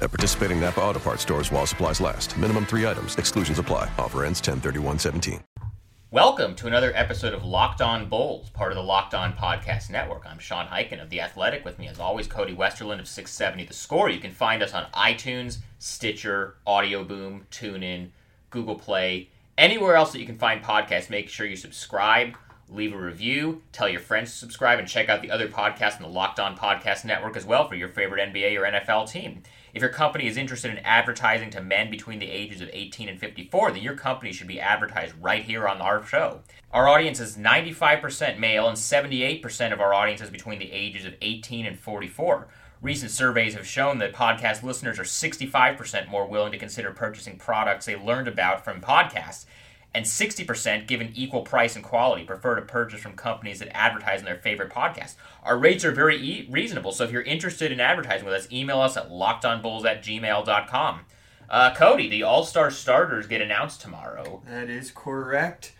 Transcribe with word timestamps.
At 0.00 0.10
participating 0.10 0.60
Napa 0.60 0.80
Auto 0.80 1.00
Parts 1.00 1.22
stores 1.22 1.50
while 1.52 1.66
supplies 1.66 2.00
last. 2.00 2.36
Minimum 2.38 2.66
three 2.66 2.86
items. 2.86 3.16
Exclusions 3.16 3.58
apply. 3.58 3.90
Offer 3.98 4.24
ends 4.24 4.40
10 4.40 4.60
17 4.98 5.40
Welcome 6.10 6.54
to 6.54 6.66
another 6.66 6.90
episode 6.94 7.34
of 7.34 7.44
Locked 7.44 7.82
On 7.82 8.08
Bulls, 8.08 8.48
part 8.48 8.72
of 8.72 8.76
the 8.76 8.82
Locked 8.82 9.12
On 9.12 9.34
Podcast 9.34 9.90
Network. 9.90 10.24
I'm 10.24 10.38
Sean 10.38 10.66
Highkin 10.66 11.02
of 11.02 11.10
The 11.10 11.20
Athletic. 11.20 11.66
With 11.66 11.78
me, 11.78 11.86
as 11.86 12.00
always, 12.00 12.26
Cody 12.26 12.56
Westerlund 12.56 12.98
of 12.98 13.06
670 13.06 13.66
The 13.66 13.74
Score. 13.74 14.08
You 14.08 14.18
can 14.18 14.30
find 14.30 14.62
us 14.62 14.72
on 14.72 14.86
iTunes, 14.94 15.58
Stitcher, 15.78 16.54
Audio 16.66 17.04
Boom, 17.04 17.44
TuneIn, 17.50 18.08
Google 18.48 18.76
Play, 18.76 19.28
anywhere 19.58 19.96
else 19.96 20.12
that 20.12 20.20
you 20.20 20.24
can 20.24 20.38
find 20.38 20.62
podcasts. 20.62 21.10
Make 21.10 21.28
sure 21.28 21.44
you 21.44 21.56
subscribe, 21.56 22.38
leave 22.70 22.94
a 22.94 22.98
review, 22.98 23.60
tell 23.72 23.88
your 23.90 24.00
friends 24.00 24.30
to 24.30 24.38
subscribe, 24.38 24.78
and 24.78 24.88
check 24.88 25.10
out 25.10 25.20
the 25.20 25.30
other 25.30 25.48
podcasts 25.48 25.98
in 25.98 26.02
the 26.02 26.08
Locked 26.08 26.40
On 26.40 26.56
Podcast 26.56 27.04
Network 27.04 27.36
as 27.36 27.44
well 27.44 27.68
for 27.68 27.74
your 27.74 27.88
favorite 27.88 28.32
NBA 28.32 28.58
or 28.58 28.62
NFL 28.62 29.10
team. 29.10 29.42
If 29.78 29.82
your 29.82 29.92
company 29.92 30.26
is 30.26 30.36
interested 30.36 30.72
in 30.72 30.78
advertising 30.78 31.50
to 31.50 31.62
men 31.62 31.88
between 31.88 32.18
the 32.18 32.28
ages 32.28 32.60
of 32.60 32.68
18 32.72 33.08
and 33.08 33.20
54, 33.20 33.70
then 33.70 33.80
your 33.80 33.94
company 33.94 34.32
should 34.32 34.48
be 34.48 34.58
advertised 34.58 35.14
right 35.20 35.44
here 35.44 35.68
on 35.68 35.80
our 35.80 36.04
show. 36.04 36.40
Our 36.72 36.88
audience 36.88 37.20
is 37.20 37.36
95% 37.36 38.40
male, 38.40 38.66
and 38.66 38.76
78% 38.76 39.72
of 39.72 39.80
our 39.80 39.94
audience 39.94 40.20
is 40.20 40.30
between 40.30 40.58
the 40.58 40.72
ages 40.72 41.04
of 41.04 41.14
18 41.22 41.64
and 41.64 41.78
44. 41.78 42.48
Recent 42.82 43.12
surveys 43.12 43.54
have 43.54 43.68
shown 43.68 43.98
that 43.98 44.12
podcast 44.12 44.64
listeners 44.64 44.98
are 44.98 45.04
65% 45.04 46.08
more 46.08 46.26
willing 46.26 46.50
to 46.50 46.58
consider 46.58 46.90
purchasing 46.90 47.38
products 47.38 47.86
they 47.86 47.94
learned 47.94 48.26
about 48.26 48.64
from 48.64 48.80
podcasts 48.80 49.46
and 49.94 50.04
60%, 50.04 50.86
given 50.86 51.12
equal 51.14 51.42
price 51.42 51.74
and 51.74 51.84
quality, 51.84 52.24
prefer 52.24 52.56
to 52.56 52.62
purchase 52.62 53.00
from 53.00 53.14
companies 53.14 53.58
that 53.58 53.74
advertise 53.76 54.20
in 54.20 54.26
their 54.26 54.36
favorite 54.36 54.70
podcast. 54.70 55.14
Our 55.42 55.58
rates 55.58 55.84
are 55.84 55.92
very 55.92 56.16
e- 56.16 56.46
reasonable, 56.50 56.92
so 56.92 57.04
if 57.04 57.10
you're 57.10 57.22
interested 57.22 57.72
in 57.72 57.80
advertising 57.80 58.26
with 58.26 58.34
us, 58.34 58.52
email 58.52 58.80
us 58.80 58.96
at 58.96 59.10
lockedonbulls 59.10 59.84
at 59.86 60.04
gmail.com. 60.04 61.00
Uh, 61.50 61.74
Cody, 61.74 62.08
the 62.08 62.22
All 62.22 62.44
Star 62.44 62.70
starters 62.70 63.26
get 63.26 63.40
announced 63.40 63.80
tomorrow. 63.80 64.42
That 64.46 64.68
is 64.68 64.90
correct. 64.90 65.72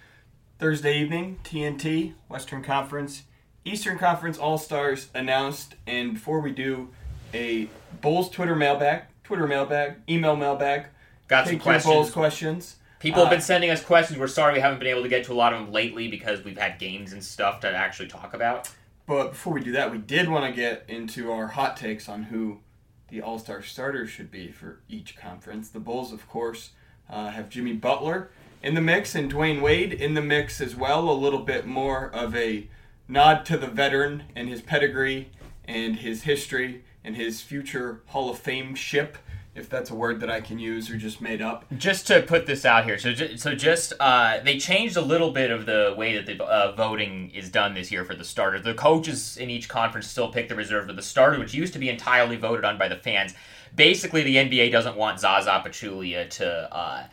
Thursday 0.59 0.99
evening, 0.99 1.39
TNT, 1.45 2.15
Western 2.29 2.63
Conference, 2.63 3.25
Eastern 3.65 3.99
Conference 3.99 4.39
All 4.39 4.59
Stars 4.59 5.09
announced. 5.15 5.75
And 5.87 6.15
before 6.15 6.41
we 6.41 6.53
do, 6.53 6.89
a 7.35 7.69
Bulls 8.01 8.31
Twitter 8.31 8.57
mailbag, 8.57 9.03
Twitter 9.23 9.47
mailbag, 9.47 9.97
email 10.09 10.35
mailbag. 10.35 10.87
Got 11.29 11.47
some 11.47 11.61
your 11.63 11.81
Bulls 11.81 12.11
questions. 12.11 12.77
People 13.01 13.21
have 13.21 13.29
Uh, 13.29 13.37
been 13.37 13.41
sending 13.41 13.71
us 13.71 13.83
questions. 13.83 14.19
We're 14.19 14.27
sorry 14.27 14.55
we 14.55 14.61
haven't 14.61 14.81
been 14.81 14.89
able 14.89 15.03
to 15.03 15.09
get 15.09 15.25
to 15.27 15.33
a 15.33 15.35
lot 15.35 15.53
of 15.53 15.61
them 15.61 15.73
lately 15.73 16.09
because 16.09 16.43
we've 16.43 16.59
had 16.59 16.79
games 16.79 17.13
and 17.13 17.23
stuff 17.23 17.61
to 17.61 17.71
actually 17.71 18.09
talk 18.09 18.35
about. 18.35 18.71
But 19.07 19.31
before 19.31 19.53
we 19.53 19.63
do 19.63 19.73
that, 19.73 19.91
we 19.93 19.99
did 19.99 20.29
want 20.29 20.45
to 20.47 20.53
get 20.61 20.85
into 20.89 21.31
our 21.31 21.47
hot 21.49 21.77
takes 21.77 22.09
on 22.09 22.25
who 22.25 22.61
the 23.09 23.23
All 23.23 23.39
Star 23.39 23.63
starters 23.63 24.11
should 24.11 24.31
be 24.31 24.51
for 24.51 24.81
each 24.89 25.17
conference. 25.17 25.69
The 25.71 25.81
Bulls, 25.81 26.13
of 26.13 26.29
course, 26.29 26.71
uh, 27.09 27.31
have 27.31 27.49
Jimmy 27.49 27.73
Butler 27.73 28.31
in 28.63 28.75
the 28.75 28.81
mix 28.81 29.15
and 29.15 29.33
Dwyane 29.33 29.63
Wade 29.63 29.93
in 29.93 30.15
the 30.15 30.21
mix 30.21 30.61
as 30.61 30.75
well. 30.75 31.09
A 31.09 31.13
little 31.13 31.43
bit 31.43 31.67
more 31.67 32.11
of 32.13 32.35
a 32.35 32.67
nod 33.07 33.47
to 33.47 33.57
the 33.57 33.69
veteran 33.69 34.25
and 34.35 34.49
his 34.49 34.61
pedigree 34.61 35.31
and 35.67 35.97
his 35.97 36.25
history 36.25 36.83
and 37.05 37.17
his 37.17 37.41
future 37.41 38.03
Hall 38.09 38.29
of 38.29 38.39
Fame 38.39 38.75
ship, 38.75 39.17
if 39.59 39.69
that's 39.69 39.91
a 39.91 39.95
word 39.95 40.21
that 40.21 40.31
I 40.31 40.41
can 40.41 40.59
use 40.59 40.91
or 40.91 40.97
just 40.97 41.21
made 41.21 41.43
up. 41.43 41.65
Just 41.77 42.07
to 42.07 42.23
put 42.23 42.47
this 42.47 42.65
out 42.65 42.85
here, 42.85 42.99
so 42.99 43.13
so 43.37 43.55
just 43.55 43.93
uh, 44.01 44.39
they 44.45 44.59
changed 44.59 44.97
a 44.97 45.01
little 45.01 45.31
bit 45.31 45.51
of 45.51 45.67
the 45.67 45.95
way 45.97 46.15
that 46.17 46.27
the 46.27 46.43
uh, 46.45 46.73
voting 46.73 47.31
is 47.35 47.51
done 47.51 47.75
this 47.75 47.91
year 47.91 48.05
for 48.05 48.15
the 48.15 48.25
starter. 48.25 48.59
The 48.61 48.75
coaches 48.75 49.37
in 49.37 49.51
each 49.51 49.69
conference 49.69 50.07
still 50.07 50.31
pick 50.31 50.49
the 50.49 50.55
reserve, 50.55 50.87
but 50.87 50.97
the 50.97 51.03
starter, 51.03 51.39
which 51.39 51.55
used 51.55 51.73
to 51.75 51.79
be 51.79 51.89
entirely 51.89 52.37
voted 52.37 52.65
on 52.65 52.79
by 52.79 52.89
the 52.89 52.97
fans, 52.97 53.35
basically 53.75 54.23
the 54.23 54.37
NBA 54.37 54.71
doesn't 54.73 54.97
want 54.97 55.21
Zaza 55.21 55.63
Pachulia 55.65 56.29
to 56.31 56.75
uh, 56.75 57.05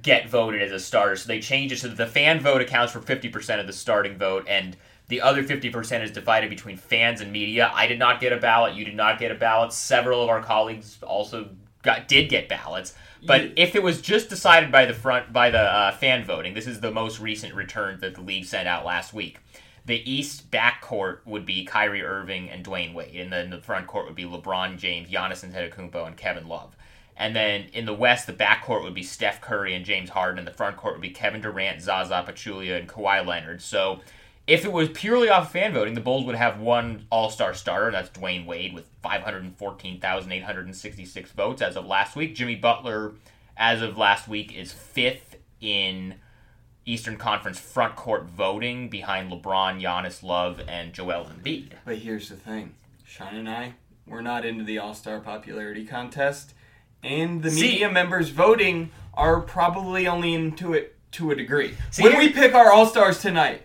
get 0.00 0.28
voted 0.28 0.62
as 0.62 0.72
a 0.72 0.80
starter, 0.80 1.16
so 1.16 1.28
they 1.28 1.40
changed 1.40 1.74
it 1.74 1.78
so 1.78 1.88
that 1.88 1.96
the 1.96 2.06
fan 2.06 2.40
vote 2.40 2.62
accounts 2.62 2.92
for 2.92 3.00
fifty 3.00 3.28
percent 3.28 3.60
of 3.60 3.66
the 3.66 3.72
starting 3.72 4.16
vote 4.16 4.46
and. 4.48 4.76
The 5.08 5.20
other 5.20 5.44
50% 5.44 6.02
is 6.02 6.10
divided 6.10 6.48
between 6.48 6.78
fans 6.78 7.20
and 7.20 7.30
media. 7.30 7.70
I 7.74 7.86
did 7.86 7.98
not 7.98 8.18
get 8.18 8.32
a 8.32 8.38
ballot. 8.38 8.76
You 8.76 8.86
did 8.86 8.96
not 8.96 9.18
get 9.18 9.30
a 9.30 9.34
ballot. 9.34 9.74
Several 9.74 10.22
of 10.22 10.30
our 10.30 10.40
colleagues 10.40 10.96
also 11.02 11.50
got 11.82 12.08
did 12.08 12.28
get 12.28 12.48
ballots. 12.48 12.94
But 13.24 13.42
You- 13.42 13.52
if 13.56 13.76
it 13.76 13.82
was 13.82 14.00
just 14.00 14.28
decided 14.28 14.72
by 14.72 14.86
the 14.86 14.94
front 14.94 15.32
by 15.32 15.50
the 15.50 15.60
uh, 15.60 15.92
fan 15.92 16.24
voting, 16.24 16.54
this 16.54 16.66
is 16.66 16.80
the 16.80 16.90
most 16.90 17.20
recent 17.20 17.54
return 17.54 17.98
that 18.00 18.14
the 18.14 18.20
league 18.20 18.44
sent 18.44 18.66
out 18.66 18.84
last 18.84 19.12
week. 19.12 19.38
The 19.84 20.08
East 20.10 20.50
backcourt 20.50 21.18
would 21.24 21.44
be 21.44 21.64
Kyrie 21.64 22.04
Irving 22.04 22.48
and 22.48 22.64
Dwyane 22.64 22.94
Wade, 22.94 23.16
and 23.16 23.32
then 23.32 23.50
the 23.50 23.60
front 23.60 23.88
court 23.88 24.06
would 24.06 24.14
be 24.14 24.24
LeBron 24.24 24.78
James, 24.78 25.10
Giannis 25.10 25.44
Antetokounmpo, 25.44 26.06
and 26.06 26.16
Kevin 26.16 26.46
Love. 26.46 26.76
And 27.16 27.34
then 27.36 27.66
in 27.72 27.84
the 27.84 27.92
West, 27.92 28.26
the 28.26 28.32
backcourt 28.32 28.82
would 28.84 28.94
be 28.94 29.02
Steph 29.02 29.40
Curry 29.40 29.74
and 29.74 29.84
James 29.84 30.10
Harden, 30.10 30.38
and 30.38 30.46
the 30.46 30.52
front 30.52 30.76
court 30.76 30.94
would 30.94 31.02
be 31.02 31.10
Kevin 31.10 31.40
Durant, 31.40 31.82
Zaza 31.82 32.24
Pachulia, 32.26 32.78
and 32.78 32.88
Kawhi 32.88 33.26
Leonard. 33.26 33.60
So 33.60 34.00
if 34.46 34.64
it 34.64 34.72
was 34.72 34.88
purely 34.90 35.28
off 35.28 35.52
fan 35.52 35.72
voting, 35.72 35.94
the 35.94 36.00
Bulls 36.00 36.24
would 36.24 36.34
have 36.34 36.58
one 36.60 37.06
All 37.10 37.30
Star 37.30 37.54
starter, 37.54 37.86
and 37.86 37.94
that's 37.94 38.10
Dwyane 38.10 38.46
Wade 38.46 38.74
with 38.74 38.86
514,866 39.02 41.30
votes 41.32 41.62
as 41.62 41.76
of 41.76 41.86
last 41.86 42.16
week. 42.16 42.34
Jimmy 42.34 42.56
Butler, 42.56 43.12
as 43.56 43.82
of 43.82 43.96
last 43.96 44.28
week, 44.28 44.54
is 44.56 44.72
fifth 44.72 45.36
in 45.60 46.16
Eastern 46.84 47.16
Conference 47.16 47.58
front 47.58 47.94
court 47.96 48.24
voting 48.24 48.88
behind 48.88 49.30
LeBron, 49.30 49.80
Giannis, 49.80 50.22
Love, 50.22 50.60
and 50.66 50.92
Joel 50.92 51.26
Embiid. 51.26 51.72
But 51.84 51.98
here's 51.98 52.28
the 52.28 52.36
thing 52.36 52.74
Sean 53.04 53.36
and 53.36 53.48
I, 53.48 53.74
we're 54.06 54.22
not 54.22 54.44
into 54.44 54.64
the 54.64 54.78
All 54.78 54.94
Star 54.94 55.20
popularity 55.20 55.84
contest. 55.86 56.54
And 57.04 57.42
the 57.42 57.50
See- 57.50 57.62
media 57.62 57.90
members 57.90 58.28
voting 58.30 58.90
are 59.14 59.40
probably 59.40 60.06
only 60.06 60.34
into 60.34 60.72
it 60.72 60.96
to 61.12 61.30
a 61.30 61.36
degree. 61.36 61.74
See, 61.90 62.04
when 62.04 62.16
we 62.18 62.30
pick 62.30 62.54
our 62.54 62.72
All 62.72 62.86
Stars 62.86 63.20
tonight, 63.20 63.62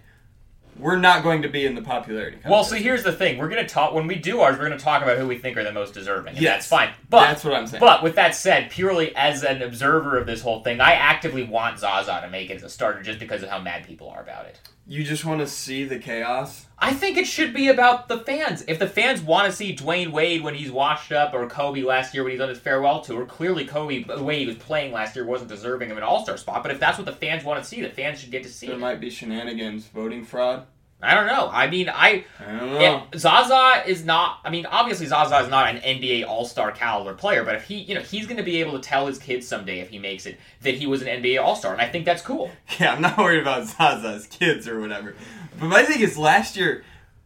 we're 0.79 0.97
not 0.97 1.23
going 1.23 1.41
to 1.41 1.49
be 1.49 1.65
in 1.65 1.75
the 1.75 1.81
popularity. 1.81 2.37
Well, 2.47 2.63
see, 2.63 2.81
here's 2.81 3.03
the 3.03 3.11
thing: 3.11 3.37
we're 3.37 3.49
gonna 3.49 3.67
talk 3.67 3.93
when 3.93 4.07
we 4.07 4.15
do 4.15 4.41
ours. 4.41 4.57
We're 4.57 4.67
gonna 4.69 4.79
talk 4.79 5.01
about 5.03 5.17
who 5.17 5.27
we 5.27 5.37
think 5.37 5.57
are 5.57 5.63
the 5.63 5.71
most 5.71 5.93
deserving. 5.93 6.35
Yes. 6.35 6.43
that's 6.43 6.67
fine. 6.67 6.89
But 7.09 7.27
That's 7.27 7.43
what 7.43 7.53
I'm 7.53 7.67
saying. 7.67 7.79
But 7.81 8.03
with 8.03 8.15
that 8.15 8.35
said, 8.35 8.69
purely 8.69 9.15
as 9.15 9.43
an 9.43 9.61
observer 9.61 10.17
of 10.17 10.25
this 10.25 10.41
whole 10.41 10.63
thing, 10.63 10.79
I 10.81 10.93
actively 10.93 11.43
want 11.43 11.79
Zaza 11.79 12.19
to 12.21 12.29
make 12.29 12.49
it 12.49 12.55
as 12.55 12.63
a 12.63 12.69
starter 12.69 13.01
just 13.01 13.19
because 13.19 13.43
of 13.43 13.49
how 13.49 13.59
mad 13.59 13.85
people 13.85 14.09
are 14.09 14.21
about 14.21 14.45
it. 14.45 14.59
you 14.85 15.03
just 15.03 15.25
want 15.25 15.41
to 15.41 15.47
see 15.47 15.83
the 15.83 15.99
chaos. 15.99 16.65
I 16.79 16.93
think 16.93 17.17
it 17.17 17.25
should 17.25 17.53
be 17.55 17.69
about 17.69 18.07
the 18.07 18.19
fans. 18.19 18.63
If 18.67 18.77
the 18.77 18.87
fans 18.87 19.19
want 19.21 19.47
to 19.47 19.51
see 19.51 19.75
Dwyane 19.75 20.11
Wade 20.11 20.43
when 20.43 20.53
he's 20.53 20.71
washed 20.71 21.11
up, 21.11 21.33
or 21.33 21.47
Kobe 21.47 21.81
last 21.81 22.13
year 22.13 22.23
when 22.23 22.31
he's 22.33 22.41
on 22.41 22.49
his 22.49 22.59
farewell 22.59 23.01
tour, 23.01 23.25
clearly 23.25 23.65
Kobe, 23.65 24.03
the 24.03 24.21
way 24.23 24.39
he 24.39 24.45
was 24.45 24.57
playing 24.57 24.93
last 24.93 25.15
year, 25.15 25.25
wasn't 25.25 25.49
deserving 25.49 25.89
of 25.89 25.97
an 25.97 26.03
All 26.03 26.23
Star 26.23 26.37
spot. 26.37 26.61
But 26.61 26.71
if 26.71 26.79
that's 26.79 26.97
what 26.99 27.05
the 27.05 27.13
fans 27.13 27.43
want 27.43 27.61
to 27.63 27.67
see, 27.67 27.81
the 27.81 27.89
fans 27.89 28.19
should 28.19 28.29
get 28.31 28.43
to 28.43 28.49
see 28.49 28.67
There 28.67 28.75
it. 28.75 28.79
might 28.79 28.99
be 28.99 29.09
shenanigans, 29.09 29.87
voting 29.87 30.23
fraud. 30.23 30.65
I 30.99 31.13
don't 31.13 31.27
know. 31.27 31.47
I 31.53 31.67
mean, 31.69 31.89
I 31.89 32.25
I 32.39 32.51
don't 32.57 32.73
know. 32.73 33.03
Zaza 33.15 33.83
is 33.87 34.03
not. 34.03 34.39
I 34.43 34.49
mean, 34.49 34.65
obviously 34.65 35.05
Zaza 35.05 35.37
is 35.39 35.47
not 35.49 35.75
an 35.75 35.77
NBA 35.81 36.25
All 36.27 36.43
Star 36.43 36.71
caliber 36.71 37.13
player, 37.13 37.43
but 37.43 37.53
if 37.53 37.65
he, 37.65 37.75
you 37.77 37.93
know, 37.93 38.01
he's 38.01 38.25
going 38.25 38.37
to 38.37 38.43
be 38.43 38.59
able 38.61 38.71
to 38.73 38.79
tell 38.79 39.05
his 39.05 39.19
kids 39.19 39.47
someday 39.47 39.79
if 39.79 39.89
he 39.89 39.99
makes 39.99 40.25
it 40.25 40.39
that 40.61 40.73
he 40.73 40.87
was 40.87 41.03
an 41.03 41.07
NBA 41.07 41.39
All 41.39 41.55
Star, 41.55 41.71
and 41.73 41.81
I 41.81 41.87
think 41.87 42.05
that's 42.05 42.21
cool. 42.23 42.49
Yeah, 42.79 42.93
I'm 42.93 43.01
not 43.01 43.17
worried 43.17 43.41
about 43.41 43.65
Zaza's 43.67 44.25
kids 44.27 44.67
or 44.67 44.79
whatever. 44.79 45.15
But 45.59 45.67
my 45.67 45.83
thing 45.83 46.01
is, 46.01 46.17
last 46.17 46.55
year, 46.57 46.83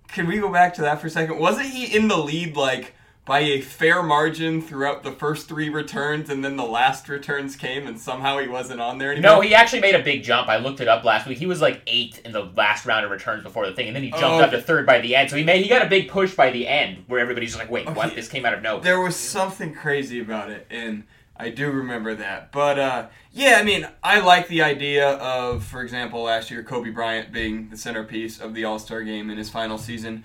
can 0.10 0.28
we 0.28 0.40
go 0.40 0.52
back 0.52 0.74
to 0.76 0.82
that 0.82 1.02
for 1.02 1.08
a 1.08 1.10
second? 1.10 1.38
Wasn't 1.40 1.68
he 1.68 1.96
in 1.96 2.08
the 2.08 2.18
lead 2.18 2.56
like 2.56 2.94
by 3.24 3.40
a 3.40 3.62
fair 3.62 4.02
margin 4.02 4.62
throughout 4.62 5.04
the 5.04 5.12
first 5.12 5.48
three 5.48 5.70
returns, 5.70 6.30
and 6.30 6.44
then 6.44 6.56
the 6.58 6.66
last 6.66 7.08
returns 7.08 7.56
came, 7.56 7.86
and 7.88 8.00
somehow 8.00 8.40
he 8.40 8.48
wasn't 8.48 8.82
on 8.82 8.98
there 8.98 9.12
anymore? 9.12 9.36
No, 9.36 9.42
he 9.42 9.54
actually 9.54 9.80
made 9.82 9.96
a 9.96 10.02
big 10.04 10.24
jump. 10.24 10.50
I 10.50 10.58
looked 10.58 10.82
it 10.82 10.88
up 10.88 11.04
last 11.04 11.28
week. 11.28 11.38
He 11.38 11.46
was 11.46 11.62
like 11.62 11.82
eighth 11.88 12.20
in 12.26 12.32
the 12.32 12.50
last 12.58 12.86
round 12.86 13.06
of 13.06 13.12
returns 13.12 13.44
before 13.44 13.68
the 13.68 13.74
thing, 13.74 13.88
and 13.88 13.96
then 13.96 14.04
he 14.04 14.10
jumped 14.12 14.26
Oh. 14.26 14.42
up 14.42 14.52
to 14.52 14.62
third 14.62 14.86
by 14.86 15.00
the 15.02 15.16
end. 15.16 15.30
So 15.30 15.36
he 15.38 15.44
made 15.44 15.62
he 15.64 15.70
got 15.70 15.86
a 15.86 15.90
big 15.90 16.10
push 16.10 16.34
by 16.34 16.50
the 16.52 16.68
end, 16.68 17.04
where 17.08 17.20
everybody's 17.20 17.56
like, 17.56 17.70
"Wait, 17.70 17.88
what? 17.92 18.16
This 18.16 18.28
came 18.28 18.46
out 18.46 18.54
of 18.54 18.62
nowhere." 18.62 18.82
there 18.84 19.00
was 19.00 19.16
something 19.16 19.74
crazy 19.74 20.20
about 20.20 20.50
it, 20.50 20.66
and 20.72 21.04
I 21.42 21.50
do 21.50 21.72
remember 21.72 22.14
that. 22.16 22.52
But 22.52 22.80
uh, 22.80 23.08
yeah, 23.32 23.58
I 23.60 23.64
mean, 23.64 23.88
I 24.04 24.20
like 24.20 24.48
the 24.48 24.62
idea 24.62 25.10
of, 25.10 25.64
for 25.64 25.82
example, 25.82 26.24
last 26.24 26.52
year 26.52 26.64
Kobe 26.64 26.90
Bryant 26.92 27.32
being 27.32 27.70
the 27.70 27.78
centerpiece 27.78 28.40
of 28.40 28.54
the 28.54 28.66
All 28.66 28.80
Star 28.80 29.02
game 29.02 29.30
in 29.30 29.38
his 29.38 29.50
final 29.50 29.78
season. 29.78 30.24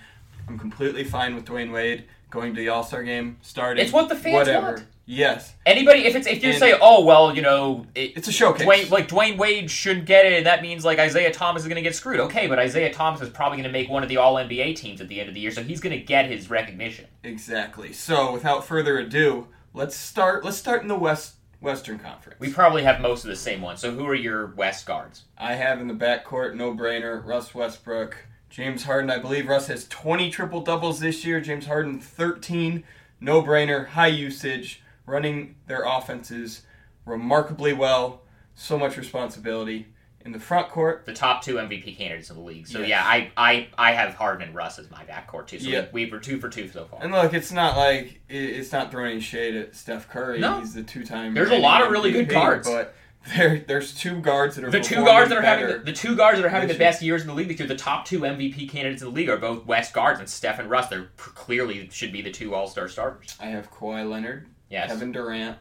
I'm 0.49 0.59
completely 0.59 1.05
fine 1.05 1.35
with 1.35 1.45
Dwyane 1.45 1.73
Wade 1.73 2.05
going 2.31 2.55
to 2.55 2.61
the 2.61 2.69
All 2.69 2.83
Star 2.85 3.03
game, 3.03 3.39
starting. 3.43 3.83
It's 3.85 3.93
what 3.93 4.09
the 4.09 4.15
fans 4.17 4.35
whatever. 4.35 4.67
want. 4.75 4.87
Yes, 5.09 5.55
Anybody, 5.65 6.01
if 6.01 6.17
it's 6.17 6.27
if 6.27 6.43
you 6.43 6.51
And- 6.51 6.59
say, 6.59 6.75
oh 6.81 7.05
well, 7.05 7.33
you 7.35 7.41
know, 7.41 7.87
it, 7.95 8.15
it's 8.17 8.27
a 8.27 8.33
showcase. 8.33 8.67
Dwyane, 8.67 8.91
like 8.91 9.07
Dwyane 9.07 9.39
Wade 9.39 9.71
should 9.71 10.05
get 10.05 10.27
it, 10.27 10.33
and 10.33 10.47
that 10.47 10.63
means 10.63 10.85
like 10.85 10.99
Isaiah 10.99 11.33
Thomas 11.33 11.63
is 11.63 11.69
going 11.69 11.77
to 11.77 11.83
get 11.83 11.95
screwed. 11.95 12.19
Okay, 12.19 12.49
but 12.49 12.59
Isaiah 12.59 12.93
Thomas 12.93 13.21
is 13.21 13.29
probably 13.29 13.57
going 13.59 13.69
to 13.69 13.73
make 13.73 13.89
one 13.89 14.03
of 14.03 14.09
the 14.09 14.17
All 14.17 14.35
NBA 14.35 14.75
teams 14.75 15.01
at 15.01 15.07
the 15.07 15.21
end 15.21 15.29
of 15.29 15.37
the 15.37 15.41
year, 15.41 15.53
so 15.53 15.63
he's 15.63 15.81
going 15.81 15.97
to 15.97 16.05
get 16.05 16.29
his 16.29 16.51
recognition. 16.51 17.07
exactly. 17.23 17.93
So 17.93 18.33
without 18.33 18.65
further 18.67 18.99
ado, 18.99 19.47
let's 19.77 19.95
start. 19.95 20.43
Let's 20.43 20.57
start 20.57 20.83
in 20.83 20.89
the 20.89 20.99
West 20.99 21.35
Western 21.61 21.99
Conference. 21.99 22.41
We 22.41 22.53
probably 22.53 22.83
have 22.83 23.01
most 23.01 23.25
of 23.25 23.31
the 23.31 23.37
same 23.37 23.61
ones. 23.61 23.81
So 23.81 23.93
who 23.93 24.07
are 24.07 24.15
your 24.15 24.47
West 24.57 24.87
guards? 24.87 25.25
I 25.39 25.55
have 25.55 25.81
in 25.81 25.87
the 25.87 25.95
backcourt, 25.95 26.55
no 26.55 26.75
brainer, 26.75 27.25
Russ 27.25 27.55
Westbrook, 27.55 28.27
James 28.49 28.85
Harden. 28.85 29.11
I 29.11 29.19
believe 29.19 29.47
Russ 29.47 29.69
has 29.69 29.87
20 29.89 30.31
triple 30.31 30.63
doubles 30.63 30.99
this 30.99 31.25
year. 31.25 31.41
James 31.41 31.67
Harden 31.67 32.01
13, 32.01 32.85
no 33.21 33.43
brainer, 33.43 33.89
high 33.89 34.07
usage, 34.09 34.83
running 35.05 35.57
their 35.67 35.85
offenses 35.85 36.63
remarkably 37.05 37.73
well. 37.73 38.23
So 38.55 38.79
much 38.79 38.97
responsibility 38.97 39.89
in 40.27 40.33
the 40.33 40.41
front 40.41 40.69
court. 40.69 41.07
The 41.07 41.15
top 41.15 41.43
two 41.43 41.55
MVP 41.55 41.97
candidates 41.97 42.29
of 42.31 42.37
the 42.37 42.43
league. 42.43 42.67
So 42.67 42.81
Yes. 42.81 42.89
yeah, 42.89 43.03
I, 43.05 43.31
I 43.37 43.69
I 43.79 43.93
have 43.93 44.15
Harden 44.15 44.47
and 44.49 44.55
Russ 44.55 44.79
as 44.79 44.91
my 44.91 45.05
backcourt 45.05 45.47
too. 45.47 45.59
So 45.61 45.69
Yeah. 45.69 45.87
we, 45.93 46.05
we 46.05 46.11
were 46.11 46.19
two 46.19 46.39
for 46.39 46.49
two 46.49 46.69
so 46.69 46.85
far. 46.85 47.03
And 47.03 47.13
look, 47.13 47.33
it's 47.33 47.53
not 47.53 47.77
like 47.77 48.21
it- 48.29 48.35
it's 48.37 48.73
not 48.73 48.91
throwing 48.91 49.13
any 49.13 49.21
shade 49.21 49.55
at 49.57 49.75
Steph 49.75 50.09
Curry. 50.09 50.41
No. 50.41 50.59
He's 50.61 50.75
the 50.75 50.83
two-time. 50.83 51.33
There's 51.33 51.51
a 51.51 51.59
lot 51.59 51.83
of 51.83 51.91
really 51.91 52.11
MVP, 52.13 52.15
good 52.27 52.29
guards. 52.31 52.69
but 52.69 52.95
there 53.35 53.59
there's 53.67 53.95
two 53.95 54.21
guards 54.21 54.55
that 54.57 54.65
are 54.65 54.71
The 54.71 54.81
two 54.81 55.05
guards 55.05 55.31
that 55.31 55.39
are 55.39 55.43
having 55.43 55.67
the, 55.69 55.79
the 55.79 55.93
two 55.93 56.15
guards 56.17 56.39
that 56.39 56.45
are 56.47 56.51
having 56.51 56.69
the 56.69 56.75
best 56.79 57.03
years 57.03 57.23
in 57.23 57.29
the 57.29 57.35
league 57.35 57.49
this 57.49 57.59
year, 57.59 57.67
the 57.69 57.75
top 57.77 58.05
two 58.05 58.21
MVP 58.21 58.69
candidates 58.69 59.03
in 59.03 59.09
the 59.09 59.15
league 59.15 59.29
are 59.29 59.37
both 59.37 59.65
West 59.67 59.93
guards, 59.93 60.21
and 60.21 60.29
Steph 60.29 60.59
and 60.59 60.69
Russ. 60.69 60.89
They're 60.89 61.09
clearly 61.17 61.89
should 61.93 62.13
be 62.13 62.23
the 62.23 62.31
two 62.31 62.55
All 62.55 62.67
Star 62.67 62.89
starters. 62.89 63.37
I 63.41 63.47
have 63.47 63.71
Kawhi 63.71 64.09
Leonard, 64.09 64.47
Yes. 64.71 64.89
Kevin 64.91 65.13
Durant, 65.13 65.59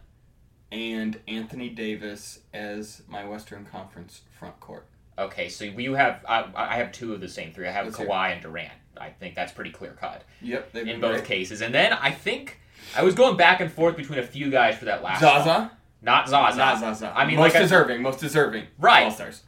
and 0.75 1.19
Anthony 1.27 1.69
Davis 1.69 2.39
as 2.54 3.01
my 3.07 3.25
Western 3.25 3.66
Conference 3.66 4.22
front 4.38 4.60
court. 4.60 4.86
Okay, 5.18 5.48
so 5.48 5.63
you 5.63 5.94
have 5.94 6.24
I, 6.27 6.45
I 6.56 6.75
have 6.77 6.92
two 6.92 7.13
of 7.13 7.22
the 7.22 7.30
same 7.30 7.54
three. 7.54 7.68
I 7.68 7.72
have 7.72 7.86
Let's 7.86 7.98
Kawhi 7.98 8.33
and 8.33 8.42
Durant. 8.42 8.74
I 8.98 9.10
think 9.10 9.36
that's 9.36 9.51
pretty 9.51 9.72
clear 9.72 9.92
cut 10.00 10.24
Yep, 10.42 10.75
in 10.75 11.00
both 11.01 11.16
great. 11.18 11.25
cases. 11.25 11.62
And 11.62 11.74
then 11.74 11.94
I 11.94 12.12
think 12.12 12.60
I 12.95 13.04
was 13.04 13.16
going 13.16 13.38
back 13.38 13.62
and 13.62 13.72
forth 13.72 13.95
between 13.98 14.19
a 14.19 14.24
few 14.24 14.50
guys 14.51 14.77
for 14.77 14.86
that 14.86 15.04
last. 15.04 15.22
Zaza, 15.22 15.50
one. 15.50 15.72
not 16.01 16.27
Zaza. 16.30 16.57
not 16.57 16.80
Zaza. 16.80 17.13
I 17.16 17.25
mean, 17.25 17.38
most 17.38 17.54
like 17.54 17.56
I- 17.56 17.60
deserving, 17.63 18.01
most 18.01 18.19
deserving. 18.19 18.66
Right. 18.77 19.06
All 19.06 19.12
stars. 19.12 19.42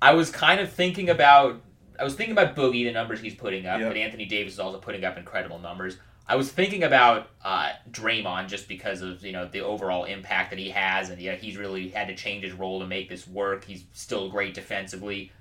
I 0.00 0.14
was 0.14 0.30
kind 0.30 0.60
of 0.60 0.70
thinking 0.72 1.10
about 1.10 1.60
I 1.98 2.04
was 2.04 2.14
thinking 2.14 2.32
about 2.32 2.56
Boogie, 2.56 2.84
the 2.84 2.92
numbers 2.92 3.20
he's 3.20 3.34
putting 3.34 3.66
up, 3.66 3.78
Yep. 3.80 3.90
but 3.90 3.96
Anthony 3.98 4.24
Davis 4.24 4.54
is 4.54 4.58
also 4.60 4.78
putting 4.78 5.04
up 5.04 5.18
incredible 5.18 5.58
numbers. 5.58 5.98
I 6.30 6.36
was 6.36 6.52
thinking 6.52 6.84
about 6.84 7.28
uh, 7.44 7.70
Draymond 7.90 8.46
just 8.46 8.68
because 8.68 9.02
of 9.02 9.24
you 9.24 9.32
know 9.32 9.48
the 9.48 9.60
overall 9.60 10.04
impact 10.04 10.50
that 10.50 10.60
he 10.60 10.70
has, 10.70 11.10
and 11.10 11.20
yeah, 11.20 11.34
he's 11.34 11.56
really 11.56 11.88
had 11.88 12.06
to 12.06 12.14
change 12.14 12.44
his 12.44 12.52
role 12.52 12.78
to 12.78 12.86
make 12.86 13.08
this 13.08 13.26
work. 13.26 13.64
He's 13.64 13.84
still 13.92 14.28
great 14.30 14.54
defensively. 14.54 15.32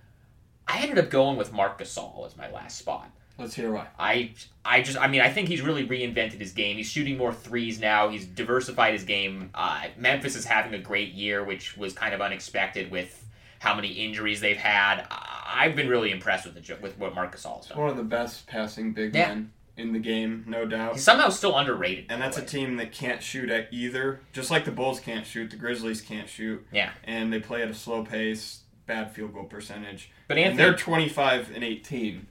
I 0.68 0.82
ended 0.82 0.98
up 0.98 1.12
going 1.12 1.38
with 1.38 1.54
Marc 1.54 1.80
Gasol 1.80 2.26
as 2.26 2.36
my 2.36 2.50
last 2.50 2.80
spot. 2.80 3.12
Let's 3.38 3.54
hear 3.54 3.72
why. 3.72 3.86
I 4.00 4.32
I 4.66 4.82
just 4.82 4.98
I 4.98 5.06
mean 5.08 5.22
I 5.22 5.30
think 5.30 5.48
he's 5.48 5.62
really 5.62 5.88
reinvented 5.88 6.40
his 6.40 6.54
game. 6.54 6.76
He's 6.78 6.90
shooting 6.90 7.18
more 7.18 7.34
threes 7.34 7.80
now. 7.80 8.10
He's 8.10 8.26
diversified 8.26 8.94
his 8.94 9.04
game. 9.04 9.52
Uh, 9.54 9.84
Memphis 9.96 10.36
is 10.36 10.46
having 10.46 10.74
a 10.74 10.80
great 10.80 11.14
year, 11.14 11.44
which 11.44 11.78
was 11.78 11.94
kind 11.94 12.16
of 12.16 12.20
unexpected 12.22 12.90
with 12.90 13.28
how 13.60 13.76
many 13.76 13.90
injuries 13.90 14.42
they've 14.42 14.58
had. 14.58 15.06
I've 15.12 15.76
been 15.76 15.88
really 15.88 16.12
impressed 16.12 16.46
with 16.46 16.56
the 16.56 16.76
with 16.82 16.98
what 16.98 17.14
Marc 17.14 17.36
Gasol's 17.36 17.68
done. 17.68 17.78
One 17.78 17.90
of 17.90 17.98
the 17.98 18.04
best 18.04 18.48
passing 18.48 18.92
big 18.92 19.14
Yeah. 19.14 19.28
men 19.28 19.52
in 19.80 19.94
the 19.94 20.00
game, 20.00 20.44
no 20.48 20.66
doubt. 20.66 20.94
He's 20.94 21.04
somehow 21.04 21.30
still 21.30 21.58
underrated. 21.58 22.06
And 22.10 22.22
that's 22.22 22.38
a 22.38 22.42
by 22.42 22.46
the 22.48 22.60
way. 22.60 22.66
team 22.66 22.76
that 22.78 22.92
can't 22.92 23.24
shoot 23.24 23.50
at 23.50 23.70
either. 23.72 24.20
Just 24.34 24.52
like 24.52 24.66
the 24.66 24.72
Bulls 24.72 25.00
can't 25.00 25.26
shoot, 25.26 25.50
the 25.50 25.56
Grizzlies 25.56 26.02
can't 26.02 26.28
shoot. 26.30 26.66
Yeah, 26.72 26.92
And 27.06 27.32
they 27.32 27.40
play 27.40 27.62
at 27.62 27.70
a 27.70 27.74
slow 27.74 28.04
pace, 28.04 28.62
bad 28.86 29.12
field 29.14 29.34
goal 29.34 29.46
percentage. 29.46 30.12
but 30.28 30.38
And 30.38 30.48
Anthony, 30.48 30.64
they're 30.70 30.76
25 30.78 31.52
and 31.56 31.64
18. 31.64 32.28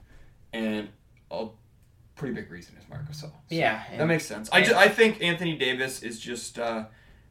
And 0.53 0.89
a 1.31 1.47
pretty 2.15 2.33
big 2.35 2.49
reason 2.51 2.75
is 2.81 2.87
Marc 2.89 3.07
Gasol. 3.09 3.21
So 3.21 3.31
yeah, 3.49 3.83
That 3.97 4.05
makes 4.07 4.25
sense. 4.25 4.49
I, 4.51 4.61
ju- 4.61 4.75
I 4.75 4.87
think 4.89 5.21
Anthony 5.21 5.57
Davis 5.57 6.03
is 6.03 6.19
just. 6.19 6.57
Uh, 6.59 6.85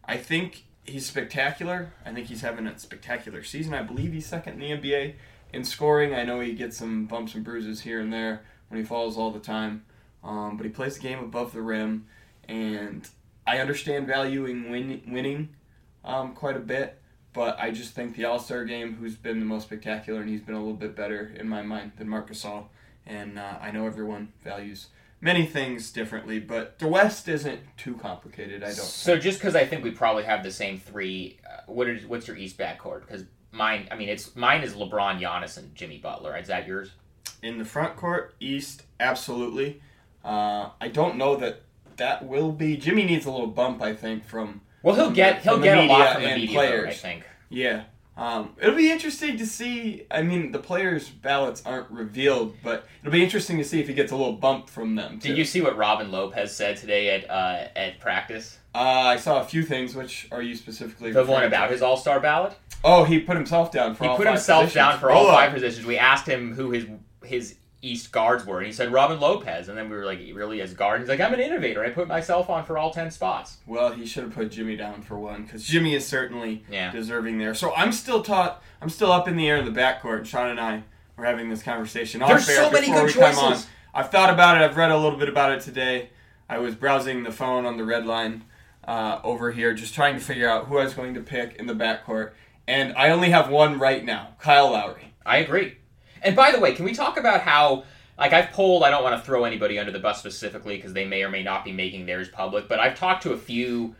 I 0.05 0.17
think 0.17 0.65
he's 0.85 1.05
spectacular. 1.07 1.93
I 2.07 2.13
think 2.15 2.29
he's 2.29 2.41
having 2.41 2.67
a 2.67 2.79
spectacular 2.79 3.43
season. 3.43 3.75
I 3.75 3.83
believe 3.83 4.13
he's 4.13 4.27
second 4.27 4.63
in 4.63 4.81
the 4.81 4.89
NBA 4.91 5.15
in 5.53 5.65
scoring. 5.65 6.15
I 6.15 6.25
know 6.25 6.41
he 6.41 6.55
gets 6.55 6.77
some 6.79 7.07
bumps 7.07 7.35
and 7.35 7.45
bruises 7.45 7.83
here 7.83 8.01
and 8.01 8.13
there 8.13 8.43
when 8.69 8.81
he 8.81 8.87
falls 8.87 9.17
all 9.19 9.31
the 9.31 9.39
time, 9.41 9.85
um, 10.23 10.57
but 10.57 10.65
he 10.67 10.71
plays 10.71 10.97
the 10.97 11.01
game 11.01 11.19
above 11.19 11.53
the 11.53 11.63
rim, 11.63 12.07
and 12.49 13.09
I 13.47 13.59
understand 13.59 14.07
valuing 14.07 14.71
win- 14.71 15.03
winning 15.09 15.51
um, 16.05 16.35
quite 16.35 16.57
a 16.57 16.61
bit. 16.61 17.01
But 17.33 17.59
I 17.61 17.71
just 17.71 17.95
think 17.95 18.17
the 18.17 18.25
All 18.25 18.39
Star 18.39 18.65
game, 18.65 18.97
who's 18.97 19.15
been 19.15 19.39
the 19.39 19.47
most 19.47 19.65
spectacular, 19.65 20.21
and 20.21 20.29
he's 20.29 20.41
been 20.41 20.55
a 20.55 20.59
little 20.59 20.75
bit 20.75 20.97
better 20.97 21.33
in 21.39 21.49
my 21.49 21.63
mind 21.63 21.93
than 21.97 22.09
Marc 22.09 22.31
Gasol. 22.31 22.67
And 23.07 23.39
uh, 23.39 23.59
I 23.61 23.71
know 23.71 23.87
everyone 23.87 24.33
values 24.43 24.89
many 25.21 25.47
things 25.47 25.91
differently, 25.91 26.39
but 26.39 26.79
the 26.79 26.89
West 26.89 27.29
isn't 27.29 27.61
too 27.77 27.95
complicated. 27.95 28.63
I 28.63 28.67
don't. 28.67 28.77
So 28.77 29.13
think. 29.13 29.23
just 29.23 29.39
because 29.39 29.55
I 29.55 29.67
think 29.67 29.85
we 29.85 29.91
probably 29.91 30.25
have 30.25 30.43
the 30.43 30.51
same 30.51 30.79
three, 30.79 31.39
uh, 31.47 31.61
what 31.67 31.89
is 31.89 32.07
what's 32.07 32.27
your 32.27 32.37
East 32.37 32.59
backcourt? 32.59 33.01
Because 33.07 33.25
mine, 33.53 33.89
I 33.91 33.97
mean, 33.97 34.09
it's 34.09 34.35
mine 34.35 34.63
is 34.63 34.75
LeBron, 34.75 35.21
Giannis, 35.21 35.59
and 35.59 35.75
Jimmy 35.75 35.99
Butler. 35.99 36.37
Is 36.37 36.49
that 36.49 36.67
yours? 36.67 36.91
in 37.43 37.59
the 37.59 37.65
front 37.65 37.97
court, 37.97 38.35
East, 38.41 38.83
absolutely. 39.01 39.81
Uh, 40.29 40.71
I 40.81 40.89
don't 40.89 41.17
know 41.17 41.37
that 41.37 41.63
that 41.97 42.27
will 42.27 42.53
be. 42.53 42.77
Jimmy 42.77 43.05
needs 43.05 43.25
a 43.27 43.31
little 43.31 43.47
bump, 43.47 43.81
I 43.83 43.95
think, 43.95 44.25
from 44.25 44.61
Well, 44.83 44.95
he'll 44.95 45.11
get 45.11 45.43
he'll 45.43 45.59
get 45.59 45.79
a 45.79 45.87
lot 45.87 46.15
from 46.15 46.23
the 46.23 46.29
and 46.29 46.49
players. 46.51 46.85
though, 46.85 46.91
I 46.91 46.95
think. 46.95 47.25
Yeah. 47.49 47.85
Um, 48.17 48.55
it'll 48.61 48.75
be 48.75 48.91
interesting 48.91 49.37
to 49.39 49.47
see. 49.47 50.05
I 50.11 50.23
mean, 50.23 50.51
the 50.51 50.59
players' 50.59 51.09
ballots 51.09 51.63
aren't 51.65 51.89
revealed, 51.89 52.57
but 52.65 52.85
it'll 53.01 53.13
be 53.13 53.23
interesting 53.23 53.59
to 53.59 53.65
see 53.65 53.79
if 53.81 53.87
he 53.87 53.95
gets 53.95 54.11
a 54.11 54.17
little 54.17 54.33
bump 54.33 54.69
from 54.69 54.97
them. 54.97 55.21
Too. 55.21 55.29
Did 55.29 55.39
you 55.39 55.45
see 55.45 55.61
what 55.61 55.77
Robin 55.77 56.11
Lopez 56.11 56.55
said 56.55 56.77
today 56.77 57.11
at 57.11 57.31
uh, 57.31 57.69
at 57.77 58.01
practice? 58.01 58.59
Uh, 58.75 58.79
I 58.79 59.17
saw 59.17 59.41
a 59.41 59.45
few 59.45 59.63
things. 59.63 59.95
Which 59.95 60.29
are 60.33 60.43
you 60.43 60.57
specifically? 60.57 61.13
The 61.13 61.25
one 61.25 61.45
about 61.45 61.67
to? 61.69 61.73
his 61.73 61.81
All 61.83 61.97
Star 61.97 62.19
ballot. 62.21 62.55
Oh, 62.85 63.05
he 63.05 63.21
put 63.21 63.37
himself 63.37 63.71
down 63.73 63.95
for 63.95 64.05
He 64.05 64.11
all 64.11 64.17
put 64.17 64.27
himself 64.27 64.65
positions. 64.65 64.75
down 64.75 64.99
for 65.01 65.11
all 65.11 65.29
up. 65.29 65.35
five 65.35 65.53
positions. 65.53 65.87
We 65.87 65.97
asked 65.97 66.27
him 66.29 66.53
who 66.55 66.71
his 66.73 66.87
his 67.25 67.55
East 67.81 68.11
guards 68.11 68.45
were, 68.45 68.59
and 68.59 68.67
he 68.67 68.73
said 68.73 68.93
Robin 68.93 69.21
Lopez. 69.21 69.69
And 69.69 69.79
then 69.79 69.89
we 69.89 69.97
were 69.97 70.05
like, 70.05 70.19
"Really, 70.35 70.61
as 70.61 70.75
guard?" 70.75 71.01
He's 71.01 71.09
like, 71.09 71.21
"I'm 71.21 71.33
an 71.33 71.41
innovator. 71.41 71.85
I 71.85 71.91
put 71.91 72.09
myself 72.09 72.51
on 72.51 72.65
for 72.65 72.77
all 72.77 72.91
ten 72.91 73.11
spots." 73.11 73.59
Well, 73.67 73.93
he 73.93 74.05
should 74.05 74.25
have 74.25 74.35
put 74.35 74.51
Jimmy 74.51 74.77
down 74.77 75.03
for 75.03 75.19
one 75.19 75.45
because 75.45 75.65
Jimmy 75.65 75.95
is 75.95 76.05
certainly 76.07 76.65
Yeah. 76.69 76.91
deserving 76.91 77.39
there. 77.39 77.55
So 77.55 77.73
I'm 77.77 77.93
still 77.93 78.23
taught. 78.23 78.63
I'm 78.83 78.89
still 78.89 79.13
up 79.13 79.29
in 79.29 79.37
the 79.37 79.49
air 79.49 79.57
in 79.57 79.65
the 79.65 79.81
backcourt. 79.81 80.27
Sean 80.27 80.49
and 80.49 80.61
I 80.61 80.83
were 81.17 81.25
having 81.25 81.49
this 81.51 81.63
conversation. 81.63 82.21
There's 82.21 82.47
so 82.47 82.71
many 82.71 82.89
good 82.89 83.13
come 83.15 83.25
on. 83.25 83.53
choices. 83.53 83.69
I've 83.95 84.11
thought 84.11 84.31
about 84.31 84.57
it. 84.61 84.63
I've 84.65 84.77
read 84.77 84.91
a 84.91 84.97
little 84.99 85.19
bit 85.19 85.29
about 85.29 85.53
it 85.53 85.61
today. 85.61 86.11
I 86.49 86.59
was 86.59 86.75
browsing 86.75 87.23
the 87.25 87.33
phone 87.33 87.65
on 87.67 87.77
the 87.77 87.85
red 87.85 88.07
line 88.07 88.45
uh, 88.87 89.21
over 89.25 89.51
here, 89.53 89.75
just 89.75 89.95
trying 89.95 90.15
to 90.15 90.21
figure 90.21 90.49
out 90.49 90.67
who 90.67 90.79
I 90.79 90.85
was 90.85 90.95
going 90.95 91.15
to 91.15 91.21
pick 91.21 91.57
in 91.57 91.67
the 91.67 91.75
backcourt. 91.75 92.31
And 92.67 92.95
I 92.97 93.11
only 93.11 93.31
have 93.31 93.49
one 93.51 93.79
right 93.79 94.05
now, 94.05 94.35
Kyle 94.41 94.71
Lowry. 94.73 95.15
I 95.27 95.39
agree. 95.39 95.78
And 96.23 96.35
by 96.35 96.53
the 96.53 96.61
way, 96.61 96.75
can 96.75 96.85
we 96.85 96.95
talk 96.95 97.17
about 97.17 97.43
how, 97.43 97.85
like, 98.19 98.33
I've 98.33 98.51
polled, 98.51 98.83
I 98.83 98.91
don't 98.91 99.03
want 99.03 99.19
to 99.19 99.25
throw 99.25 99.45
anybody 99.45 99.79
under 99.79 99.93
the 99.93 99.99
bus 99.99 100.19
specifically 100.19 100.77
because 100.77 100.93
they 100.93 101.05
may 101.05 101.23
or 101.23 101.31
may 101.31 101.43
not 101.43 101.65
be 101.65 101.73
making 101.73 102.07
theirs 102.07 102.29
public, 102.29 102.69
but 102.69 102.81
I've 102.81 102.99
talked 102.99 103.23
to 103.25 103.33
a 103.33 103.39
few 103.39 103.95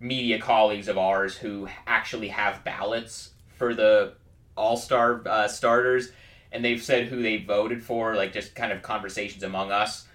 media 0.00 0.40
colleagues 0.40 0.88
of 0.88 0.98
ours 0.98 1.36
who 1.36 1.68
actually 1.86 2.28
have 2.28 2.64
ballots 2.64 3.30
for 3.56 3.74
the 3.74 4.14
All 4.56 4.76
Star 4.76 5.22
uh, 5.26 5.48
starters, 5.48 6.10
and 6.50 6.64
they've 6.64 6.82
said 6.82 7.06
who 7.06 7.22
they 7.22 7.38
voted 7.38 7.82
for, 7.82 8.16
like, 8.16 8.32
just 8.32 8.54
kind 8.54 8.72
of 8.72 8.82
conversations 8.82 9.42
among 9.42 9.70
us. 9.70 10.06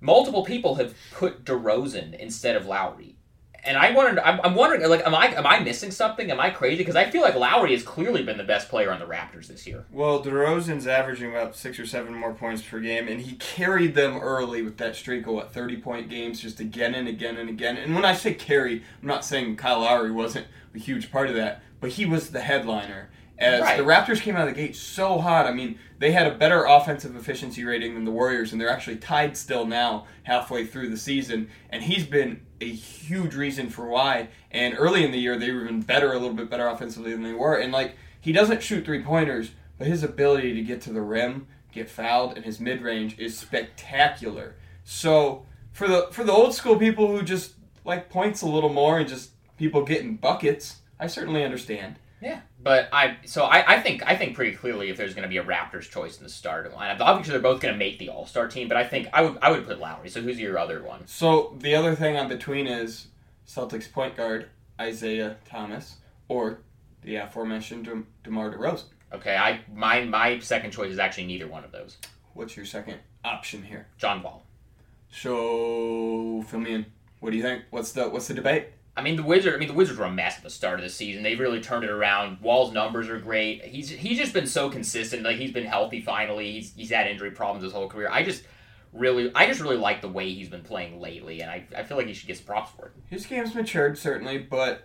Multiple 0.00 0.44
people 0.44 0.76
have 0.76 0.94
put 1.12 1.44
DeRozan 1.44 2.18
instead 2.18 2.56
of 2.56 2.64
Lowry. 2.64 3.16
And 3.62 3.76
I 3.76 3.90
wondered, 3.90 4.18
I'm, 4.20 4.40
I'm 4.42 4.54
wondering, 4.54 4.88
like, 4.88 5.06
am 5.06 5.14
I 5.14 5.26
am 5.28 5.46
I 5.46 5.60
missing 5.60 5.90
something? 5.90 6.30
Am 6.30 6.40
I 6.40 6.50
crazy? 6.50 6.78
Because 6.78 6.96
I 6.96 7.10
feel 7.10 7.22
like 7.22 7.34
Lowry 7.34 7.72
has 7.72 7.82
clearly 7.82 8.22
been 8.22 8.38
the 8.38 8.44
best 8.44 8.68
player 8.68 8.90
on 8.90 8.98
the 8.98 9.06
Raptors 9.06 9.48
this 9.48 9.66
year. 9.66 9.84
Well, 9.90 10.22
DeRozan's 10.22 10.86
averaging 10.86 11.30
about 11.30 11.56
six 11.56 11.78
or 11.78 11.86
seven 11.86 12.14
more 12.14 12.32
points 12.32 12.62
per 12.62 12.80
game, 12.80 13.06
and 13.06 13.20
he 13.20 13.36
carried 13.36 13.94
them 13.94 14.18
early 14.18 14.62
with 14.62 14.78
that 14.78 14.96
streak 14.96 15.26
of 15.26 15.34
what 15.34 15.52
thirty 15.52 15.76
point 15.76 16.08
games, 16.08 16.40
just 16.40 16.60
again 16.60 16.94
and 16.94 17.06
again 17.06 17.36
and 17.36 17.50
again. 17.50 17.76
And 17.76 17.94
when 17.94 18.04
I 18.04 18.14
say 18.14 18.34
carry, 18.34 18.82
I'm 19.02 19.08
not 19.08 19.24
saying 19.24 19.56
Kyle 19.56 19.80
Lowry 19.80 20.10
wasn't 20.10 20.46
a 20.74 20.78
huge 20.78 21.12
part 21.12 21.28
of 21.28 21.34
that, 21.34 21.62
but 21.80 21.90
he 21.90 22.06
was 22.06 22.30
the 22.30 22.40
headliner. 22.40 23.10
As 23.40 23.62
Right. 23.62 23.78
the 23.78 23.82
Raptors 23.84 24.20
came 24.20 24.36
out 24.36 24.46
of 24.46 24.54
the 24.54 24.60
gate 24.60 24.76
so 24.76 25.18
hot, 25.18 25.46
I 25.46 25.52
mean, 25.52 25.78
they 25.98 26.12
had 26.12 26.26
a 26.26 26.34
better 26.34 26.64
offensive 26.64 27.16
efficiency 27.16 27.64
rating 27.64 27.94
than 27.94 28.04
the 28.04 28.10
Warriors, 28.10 28.52
and 28.52 28.60
they're 28.60 28.68
actually 28.68 28.96
tied 28.96 29.36
still 29.36 29.66
now, 29.66 30.06
halfway 30.24 30.66
through 30.66 30.90
the 30.90 30.96
season. 30.98 31.48
And 31.70 31.82
he's 31.82 32.04
been 32.04 32.42
a 32.60 32.68
huge 32.70 33.34
reason 33.34 33.70
for 33.70 33.86
why. 33.86 34.28
And 34.50 34.74
early 34.76 35.04
in 35.04 35.10
the 35.10 35.18
year, 35.18 35.38
they 35.38 35.50
were 35.52 35.64
even 35.64 35.80
better, 35.80 36.12
a 36.12 36.18
little 36.18 36.34
bit 36.34 36.50
better 36.50 36.66
offensively 36.66 37.12
than 37.12 37.22
they 37.22 37.32
were. 37.32 37.56
And 37.56 37.72
like, 37.72 37.96
he 38.20 38.32
doesn't 38.32 38.62
shoot 38.62 38.84
three 38.84 39.02
pointers, 39.02 39.52
but 39.78 39.86
his 39.86 40.02
ability 40.02 40.52
to 40.54 40.62
get 40.62 40.82
to 40.82 40.92
the 40.92 41.00
rim, 41.00 41.46
get 41.72 41.88
fouled, 41.88 42.36
and 42.36 42.44
his 42.44 42.60
mid 42.60 42.82
range 42.82 43.18
is 43.18 43.38
spectacular. 43.38 44.54
So 44.84 45.46
for 45.72 45.88
the 45.88 46.08
for 46.10 46.24
the 46.24 46.32
old 46.32 46.54
school 46.54 46.76
people 46.76 47.06
who 47.08 47.22
just 47.22 47.54
like 47.84 48.10
points 48.10 48.42
a 48.42 48.46
little 48.46 48.72
more 48.72 48.98
and 48.98 49.08
just 49.08 49.30
people 49.56 49.82
getting 49.84 50.16
buckets, 50.16 50.80
I 50.98 51.06
certainly 51.06 51.42
understand. 51.44 51.96
Yeah, 52.22 52.40
but 52.62 52.88
I 52.92 53.16
so 53.24 53.44
I, 53.44 53.76
I 53.76 53.80
think 53.80 54.02
I 54.06 54.16
think 54.16 54.36
pretty 54.36 54.54
clearly 54.54 54.90
if 54.90 54.96
there's 54.96 55.14
going 55.14 55.22
to 55.22 55.28
be 55.28 55.38
a 55.38 55.44
Raptors 55.44 55.88
choice 55.88 56.18
in 56.18 56.24
the 56.24 56.30
starting 56.30 56.72
lineup, 56.72 57.00
obviously 57.00 57.32
they're 57.32 57.40
both 57.40 57.60
going 57.60 57.72
to 57.72 57.78
make 57.78 57.98
the 57.98 58.10
All 58.10 58.26
Star 58.26 58.46
team. 58.46 58.68
But 58.68 58.76
I 58.76 58.84
think 58.84 59.08
I 59.12 59.22
would 59.22 59.38
I 59.40 59.50
would 59.50 59.66
put 59.66 59.80
Lowry. 59.80 60.10
So 60.10 60.20
who's 60.20 60.38
your 60.38 60.58
other 60.58 60.82
one? 60.82 61.06
So 61.06 61.56
the 61.58 61.74
other 61.74 61.94
thing 61.94 62.16
on 62.16 62.28
between 62.28 62.66
is 62.66 63.06
Celtics 63.46 63.90
point 63.90 64.16
guard 64.16 64.50
Isaiah 64.80 65.36
Thomas 65.48 65.96
or 66.28 66.60
the 67.02 67.16
aforementioned 67.16 67.86
De- 67.86 68.02
DeMar 68.24 68.54
DeRozan. 68.54 68.84
Okay, 69.12 69.36
I 69.36 69.60
my 69.74 70.04
my 70.04 70.38
second 70.40 70.72
choice 70.72 70.92
is 70.92 70.98
actually 70.98 71.26
neither 71.26 71.48
one 71.48 71.64
of 71.64 71.72
those. 71.72 71.96
What's 72.34 72.56
your 72.56 72.66
second 72.66 72.98
option 73.24 73.62
here? 73.62 73.86
John 73.98 74.22
Wall. 74.22 74.44
So 75.10 76.44
fill 76.48 76.60
me 76.60 76.74
in. 76.74 76.86
What 77.20 77.30
do 77.30 77.36
you 77.36 77.42
think? 77.42 77.64
What's 77.70 77.92
the 77.92 78.08
what's 78.08 78.28
the 78.28 78.34
debate? 78.34 78.68
I 79.00 79.02
mean 79.02 79.16
the 79.16 79.22
Wizards. 79.22 79.56
I 79.56 79.58
mean 79.58 79.68
the 79.68 79.74
Wizards 79.74 79.98
were 79.98 80.04
a 80.04 80.12
mess 80.12 80.36
at 80.36 80.42
the 80.42 80.50
start 80.50 80.78
of 80.78 80.84
the 80.84 80.90
season. 80.90 81.22
They've 81.22 81.40
really 81.40 81.60
turned 81.60 81.84
it 81.84 81.90
around. 81.90 82.38
Wall's 82.42 82.72
numbers 82.72 83.08
are 83.08 83.18
great. 83.18 83.64
He's 83.64 83.88
he's 83.88 84.18
just 84.18 84.34
been 84.34 84.46
so 84.46 84.68
consistent. 84.68 85.22
Like 85.22 85.36
he's 85.36 85.52
been 85.52 85.64
healthy 85.64 86.02
finally. 86.02 86.52
He's 86.52 86.74
he's 86.74 86.90
had 86.90 87.06
injury 87.06 87.30
problems 87.30 87.64
his 87.64 87.72
whole 87.72 87.88
career. 87.88 88.10
I 88.10 88.22
just 88.22 88.44
really 88.92 89.32
I 89.34 89.46
just 89.46 89.60
really 89.60 89.78
like 89.78 90.02
the 90.02 90.08
way 90.08 90.30
he's 90.32 90.48
been 90.48 90.62
playing 90.62 91.00
lately, 91.00 91.40
and 91.40 91.50
I, 91.50 91.66
I 91.76 91.82
feel 91.82 91.96
like 91.96 92.06
he 92.06 92.12
should 92.12 92.26
get 92.26 92.36
some 92.36 92.46
props 92.46 92.72
for 92.72 92.86
it. 92.86 92.92
His 93.06 93.24
game's 93.26 93.54
matured 93.54 93.96
certainly, 93.96 94.36
but 94.36 94.82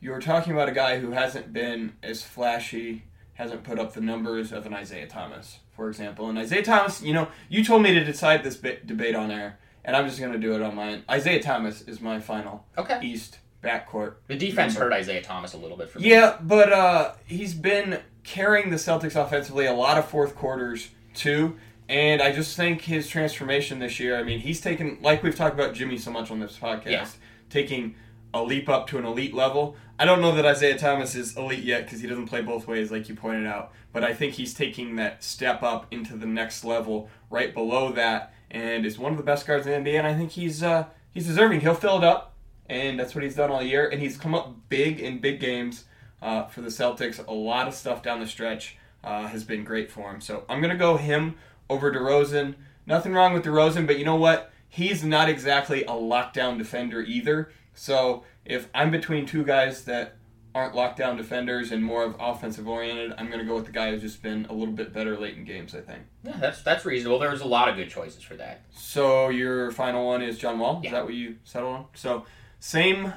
you 0.00 0.10
were 0.10 0.20
talking 0.20 0.52
about 0.52 0.68
a 0.68 0.72
guy 0.72 1.00
who 1.00 1.10
hasn't 1.10 1.52
been 1.52 1.94
as 2.02 2.22
flashy, 2.22 3.04
hasn't 3.34 3.64
put 3.64 3.78
up 3.78 3.94
the 3.94 4.00
numbers 4.00 4.52
of 4.52 4.66
an 4.66 4.74
Isaiah 4.74 5.08
Thomas, 5.08 5.58
for 5.74 5.88
example. 5.88 6.28
And 6.28 6.38
Isaiah 6.38 6.62
Thomas, 6.62 7.02
you 7.02 7.12
know, 7.12 7.28
you 7.48 7.64
told 7.64 7.82
me 7.82 7.92
to 7.94 8.04
decide 8.04 8.44
this 8.44 8.56
bit, 8.56 8.86
debate 8.86 9.16
on 9.16 9.30
air, 9.32 9.58
and 9.84 9.96
I'm 9.96 10.06
just 10.06 10.20
going 10.20 10.32
to 10.32 10.38
do 10.38 10.54
it 10.54 10.62
on 10.62 10.76
mine. 10.76 11.02
Isaiah 11.10 11.42
Thomas 11.42 11.82
is 11.82 12.00
my 12.00 12.20
final 12.20 12.64
Okay. 12.76 13.00
East 13.02 13.38
backcourt. 13.62 14.14
The 14.26 14.36
defense 14.36 14.74
number. 14.74 14.90
hurt 14.90 15.00
Isaiah 15.00 15.22
Thomas 15.22 15.54
a 15.54 15.58
little 15.58 15.76
bit 15.76 15.88
for 15.90 15.98
me. 15.98 16.10
Yeah, 16.10 16.36
but 16.40 16.72
uh, 16.72 17.12
he's 17.26 17.54
been 17.54 18.00
carrying 18.24 18.70
the 18.70 18.76
Celtics 18.76 19.16
offensively 19.16 19.66
a 19.66 19.72
lot 19.72 19.98
of 19.98 20.06
fourth 20.08 20.34
quarters 20.34 20.88
too. 21.14 21.56
And 21.88 22.20
I 22.20 22.32
just 22.32 22.54
think 22.56 22.82
his 22.82 23.08
transformation 23.08 23.78
this 23.78 23.98
year, 23.98 24.18
I 24.18 24.22
mean, 24.22 24.40
he's 24.40 24.60
taken, 24.60 24.98
like 25.00 25.22
we've 25.22 25.34
talked 25.34 25.54
about 25.54 25.74
Jimmy 25.74 25.96
so 25.96 26.10
much 26.10 26.30
on 26.30 26.38
this 26.38 26.58
podcast, 26.58 26.86
Yeah. 26.90 27.06
taking 27.48 27.94
a 28.34 28.42
leap 28.42 28.68
up 28.68 28.86
to 28.88 28.98
an 28.98 29.06
elite 29.06 29.32
level. 29.34 29.74
I 29.98 30.04
don't 30.04 30.20
know 30.20 30.34
that 30.34 30.44
Isaiah 30.44 30.76
Thomas 30.78 31.14
is 31.14 31.34
elite 31.36 31.64
yet 31.64 31.84
because 31.84 32.00
he 32.00 32.06
doesn't 32.06 32.26
play 32.26 32.42
both 32.42 32.66
ways, 32.68 32.92
like 32.92 33.08
you 33.08 33.14
pointed 33.14 33.46
out. 33.46 33.72
But 33.92 34.04
I 34.04 34.12
think 34.12 34.34
he's 34.34 34.52
taking 34.52 34.96
that 34.96 35.24
step 35.24 35.62
up 35.62 35.86
into 35.90 36.14
the 36.14 36.26
next 36.26 36.62
level, 36.62 37.08
right 37.30 37.54
below 37.54 37.90
that, 37.92 38.34
and 38.50 38.84
is 38.84 38.98
one 38.98 39.12
of 39.12 39.16
the 39.18 39.24
best 39.24 39.46
guards 39.46 39.66
in 39.66 39.82
the 39.82 39.90
NBA. 39.90 39.96
And 39.98 40.06
I 40.06 40.14
think 40.14 40.32
he's 40.32 40.62
uh, 40.62 40.84
he's 41.10 41.26
deserving. 41.26 41.60
He'll 41.62 41.74
fill 41.74 41.96
it 41.96 42.04
up, 42.04 42.34
and 42.68 42.98
that's 42.98 43.14
what 43.14 43.24
he's 43.24 43.36
done 43.36 43.50
all 43.50 43.62
year. 43.62 43.88
And 43.88 44.00
he's 44.00 44.16
come 44.16 44.34
up 44.34 44.54
big 44.68 45.00
in 45.00 45.18
big 45.18 45.40
games 45.40 45.84
uh, 46.22 46.46
for 46.46 46.60
the 46.60 46.68
Celtics. 46.68 47.24
A 47.26 47.32
lot 47.32 47.68
of 47.68 47.74
stuff 47.74 48.02
down 48.02 48.20
the 48.20 48.26
stretch 48.26 48.76
uh, 49.04 49.26
has 49.28 49.44
been 49.44 49.64
great 49.64 49.90
for 49.90 50.10
him. 50.10 50.20
So 50.20 50.44
I'm 50.48 50.60
gonna 50.60 50.76
go 50.76 50.96
him 50.96 51.36
over 51.70 51.92
DeRozan. 51.92 52.54
Nothing 52.86 53.12
wrong 53.12 53.34
with 53.34 53.44
DeRozan, 53.44 53.86
but 53.86 53.98
you 53.98 54.04
know 54.04 54.16
what? 54.16 54.50
He's 54.68 55.04
not 55.04 55.28
exactly 55.28 55.84
a 55.84 55.92
lockdown 55.92 56.58
defender 56.58 57.02
either. 57.02 57.50
So 57.74 58.24
if 58.44 58.68
I'm 58.74 58.90
between 58.90 59.24
two 59.24 59.44
guys 59.44 59.84
that 59.84 60.16
aren't 60.54 60.74
lockdown 60.74 61.16
defenders 61.16 61.70
and 61.70 61.84
more 61.84 62.02
of 62.02 62.16
offensive 62.18 62.66
oriented, 62.66 63.12
I'm 63.16 63.30
gonna 63.30 63.44
go 63.44 63.54
with 63.54 63.66
the 63.66 63.72
guy 63.72 63.90
who's 63.90 64.02
just 64.02 64.22
been 64.22 64.46
a 64.50 64.52
little 64.52 64.74
bit 64.74 64.92
better 64.92 65.16
late 65.16 65.36
in 65.36 65.44
games. 65.44 65.74
I 65.74 65.80
think. 65.80 66.02
Yeah, 66.24 66.36
that's 66.38 66.62
that's 66.62 66.84
reasonable. 66.84 67.18
There's 67.18 67.40
a 67.40 67.46
lot 67.46 67.68
of 67.68 67.76
good 67.76 67.88
choices 67.88 68.22
for 68.22 68.34
that. 68.36 68.62
So 68.70 69.28
your 69.28 69.70
final 69.70 70.06
one 70.06 70.22
is 70.22 70.38
John 70.38 70.58
Wall. 70.58 70.80
Yeah. 70.82 70.88
Is 70.88 70.92
that 70.94 71.04
what 71.04 71.14
you 71.14 71.36
settled 71.44 71.76
on? 71.76 71.84
So 71.94 72.24
same 72.60 73.12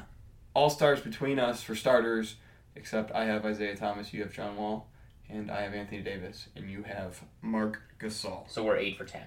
all 0.54 0.70
stars 0.70 1.00
between 1.02 1.40
us 1.40 1.64
for 1.64 1.76
starters, 1.76 2.36
except 2.76 3.12
I 3.14 3.26
have 3.26 3.46
Isaiah 3.46 3.76
Thomas, 3.76 4.14
you 4.14 4.22
have 4.22 4.34
John 4.34 4.58
Wall, 4.58 4.88
and 5.30 5.50
I 5.50 5.62
have 5.62 5.74
Anthony 5.74 6.02
Davis, 6.02 6.48
and 6.56 6.70
you 6.70 6.84
have 6.84 7.22
Marc 7.42 7.80
Gasol. 8.00 8.50
So 8.50 8.64
we're 8.64 8.78
eight 8.78 8.98
for 8.98 9.06
ten. 9.06 9.24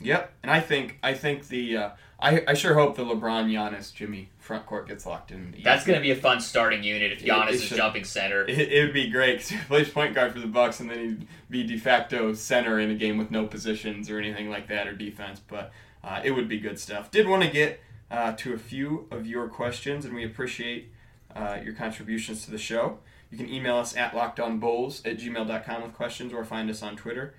Yep, 0.00 0.32
and 0.44 0.50
I 0.52 0.60
think 0.60 0.98
I 1.02 1.14
think 1.14 1.48
the 1.48 1.76
uh, 1.76 1.90
I 2.20 2.44
I 2.46 2.54
sure 2.54 2.74
hope 2.74 2.94
the 2.94 3.04
LeBron, 3.04 3.50
Giannis, 3.52 3.92
Jimmy 3.92 4.28
front 4.38 4.64
court 4.64 4.86
gets 4.86 5.04
locked 5.04 5.32
in. 5.32 5.56
That's 5.64 5.84
going 5.84 5.98
to 5.98 6.00
be 6.02 6.12
a 6.12 6.16
fun 6.16 6.40
starting 6.40 6.84
unit 6.84 7.10
if 7.10 7.20
It- 7.20 7.26
Giannis 7.28 7.48
it 7.48 7.54
is 7.54 7.62
should- 7.64 7.76
jumping 7.78 8.04
center. 8.04 8.44
It, 8.44 8.60
it 8.72 8.84
would 8.84 8.94
be 8.94 9.10
great 9.10 9.32
because 9.38 9.48
he 9.48 9.58
plays 9.58 9.88
point 9.88 10.14
guard 10.14 10.32
for 10.32 10.38
the 10.38 10.46
Bucks, 10.46 10.78
and 10.78 10.88
then 10.88 10.98
he'd 11.00 11.26
be 11.50 11.64
de 11.64 11.76
facto 11.76 12.32
center 12.34 12.78
in 12.78 12.90
a 12.90 12.94
game 12.94 13.18
with 13.18 13.32
no 13.32 13.46
positions 13.48 14.08
or 14.08 14.20
anything 14.20 14.48
like 14.48 14.68
that 14.68 14.86
or 14.86 14.92
defense. 14.92 15.40
But 15.40 15.72
uh, 16.04 16.20
it 16.22 16.30
would 16.30 16.48
be 16.48 16.60
good 16.60 16.78
stuff. 16.78 17.10
Did 17.10 17.26
want 17.26 17.42
to 17.42 17.50
get 17.50 17.80
uh, 18.10 18.32
to 18.32 18.54
a 18.54 18.58
few 18.58 19.06
of 19.10 19.26
your 19.26 19.48
questions, 19.48 20.04
and 20.04 20.14
we 20.14 20.24
appreciate 20.24 20.92
uh, 21.34 21.58
your 21.62 21.74
contributions 21.74 22.44
to 22.44 22.50
the 22.50 22.58
show. 22.58 22.98
You 23.30 23.36
can 23.36 23.48
email 23.48 23.76
us 23.76 23.96
at 23.96 24.12
lockedonbulls 24.12 25.06
at 25.06 25.18
gmail.com 25.18 25.82
with 25.82 25.94
questions, 25.94 26.32
or 26.32 26.44
find 26.44 26.70
us 26.70 26.82
on 26.82 26.96
Twitter 26.96 27.34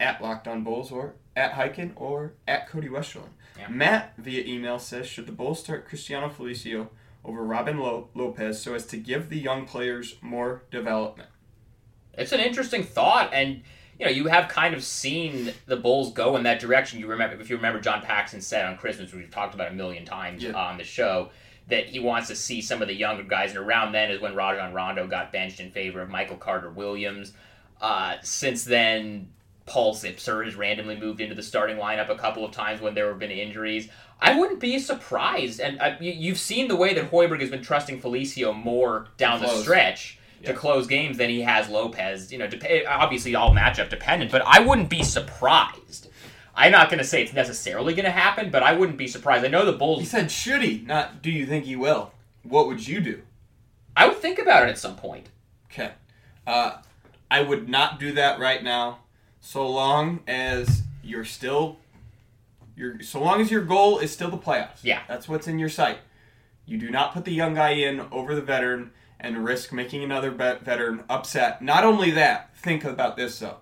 at 0.00 0.20
lockedonbulls 0.20 0.92
or 0.92 1.14
at 1.36 1.52
Highkin 1.52 1.92
or 1.96 2.34
at 2.46 2.68
Cody 2.68 2.88
Westerlund. 2.88 3.30
Yeah. 3.58 3.68
Matt 3.68 4.14
via 4.16 4.44
email 4.44 4.78
says, 4.78 5.06
should 5.06 5.26
the 5.26 5.32
Bulls 5.32 5.60
start 5.60 5.88
Cristiano 5.88 6.28
Felicio 6.28 6.88
over 7.24 7.42
Robin 7.42 7.78
Lo- 7.78 8.08
Lopez 8.14 8.62
so 8.62 8.74
as 8.74 8.86
to 8.86 8.96
give 8.96 9.28
the 9.28 9.38
young 9.38 9.66
players 9.66 10.16
more 10.20 10.62
development? 10.70 11.28
It's 12.14 12.32
an 12.32 12.40
interesting 12.40 12.82
thought, 12.82 13.32
and 13.32 13.62
you 13.98 14.06
know 14.06 14.12
you 14.12 14.26
have 14.26 14.48
kind 14.48 14.74
of 14.74 14.82
seen 14.84 15.52
the 15.66 15.76
Bulls 15.76 16.12
go 16.12 16.36
in 16.36 16.42
that 16.44 16.60
direction. 16.60 16.98
You 17.00 17.06
remember 17.08 17.40
if 17.40 17.50
you 17.50 17.56
remember 17.56 17.80
John 17.80 18.02
Paxson 18.02 18.40
said 18.40 18.64
on 18.64 18.76
Christmas, 18.76 19.12
we've 19.12 19.30
talked 19.30 19.54
about 19.54 19.70
a 19.72 19.74
million 19.74 20.04
times 20.04 20.42
Yeah. 20.42 20.52
on 20.52 20.78
the 20.78 20.84
show, 20.84 21.30
that 21.68 21.86
he 21.86 21.98
wants 22.00 22.28
to 22.28 22.36
see 22.36 22.60
some 22.62 22.80
of 22.82 22.88
the 22.88 22.94
younger 22.94 23.22
guys, 23.22 23.50
and 23.50 23.58
around 23.58 23.92
then 23.92 24.10
is 24.10 24.20
when 24.20 24.34
Rajon 24.34 24.72
Rondo 24.72 25.06
got 25.06 25.32
benched 25.32 25.60
in 25.60 25.70
favor 25.70 26.00
of 26.00 26.08
Michael 26.08 26.36
Carter 26.36 26.70
Williams. 26.70 27.32
Uh, 27.80 28.16
since 28.22 28.64
then, 28.64 29.28
Paul 29.66 29.94
Zipser 29.94 30.44
has 30.44 30.54
randomly 30.54 30.96
moved 30.96 31.20
into 31.20 31.34
the 31.34 31.42
starting 31.42 31.76
lineup 31.76 32.08
a 32.08 32.16
couple 32.16 32.44
of 32.44 32.52
times 32.52 32.80
when 32.80 32.94
there 32.94 33.08
have 33.08 33.18
been 33.18 33.30
injuries. 33.30 33.88
I 34.20 34.36
wouldn't 34.38 34.60
be 34.60 34.78
surprised, 34.78 35.60
and 35.60 35.78
uh, 35.80 35.94
you, 36.00 36.10
you've 36.12 36.38
seen 36.38 36.68
the 36.68 36.74
way 36.74 36.94
that 36.94 37.10
Hoiberg 37.10 37.40
has 37.40 37.50
been 37.50 37.62
trusting 37.62 38.00
Felicio 38.00 38.52
more 38.56 39.08
down 39.16 39.40
the 39.40 39.46
Close. 39.46 39.64
To 40.44 40.54
close 40.54 40.86
games 40.86 41.18
than 41.18 41.30
he 41.30 41.42
has 41.42 41.68
Lopez. 41.68 42.32
You 42.32 42.38
know, 42.38 42.46
dep- 42.46 42.86
obviously 42.88 43.34
all 43.34 43.54
matchup 43.54 43.90
dependent, 43.90 44.30
but 44.30 44.42
I 44.46 44.60
wouldn't 44.60 44.88
be 44.88 45.02
surprised. 45.02 46.08
I'm 46.54 46.72
not 46.72 46.88
going 46.88 46.98
to 46.98 47.04
say 47.04 47.22
it's 47.22 47.32
necessarily 47.32 47.94
going 47.94 48.04
to 48.04 48.10
happen, 48.10 48.50
but 48.50 48.64
I 48.64 48.72
wouldn't 48.72 48.98
be 48.98 49.06
surprised. 49.06 49.44
I 49.44 49.48
know 49.48 49.64
the 49.64 49.72
Bulls. 49.72 50.00
He 50.00 50.06
said, 50.06 50.30
should 50.30 50.62
he? 50.62 50.82
Not, 50.84 51.22
do 51.22 51.30
you 51.30 51.46
think 51.46 51.66
he 51.66 51.76
will? 51.76 52.12
What 52.42 52.66
would 52.66 52.86
you 52.86 53.00
do? 53.00 53.22
I 53.96 54.08
would 54.08 54.18
think 54.18 54.38
about 54.38 54.64
it 54.64 54.70
at 54.70 54.78
some 54.78 54.96
point. 54.96 55.28
Okay. 55.70 55.92
Uh, 56.46 56.78
I 57.30 57.42
would 57.42 57.68
not 57.68 58.00
do 58.00 58.12
that 58.12 58.40
right 58.40 58.62
now, 58.62 59.00
so 59.40 59.68
long 59.68 60.20
as 60.26 60.82
you're 61.02 61.24
still, 61.24 61.78
your 62.74 63.02
so 63.02 63.20
long 63.20 63.40
as 63.40 63.50
your 63.50 63.62
goal 63.62 63.98
is 63.98 64.10
still 64.12 64.30
the 64.30 64.38
playoffs. 64.38 64.78
Yeah. 64.82 65.02
That's 65.06 65.28
what's 65.28 65.46
in 65.46 65.58
your 65.58 65.68
sight. 65.68 65.98
You 66.64 66.78
do 66.78 66.90
not 66.90 67.12
put 67.12 67.24
the 67.24 67.32
young 67.32 67.54
guy 67.54 67.70
in 67.70 68.00
over 68.10 68.34
the 68.34 68.42
veteran 68.42 68.90
and 69.20 69.44
risk 69.44 69.72
making 69.72 70.02
another 70.04 70.30
vet- 70.30 70.62
veteran 70.64 71.04
upset. 71.08 71.60
Not 71.62 71.84
only 71.84 72.10
that, 72.12 72.56
think 72.56 72.84
about 72.84 73.16
this 73.16 73.38
though. 73.38 73.58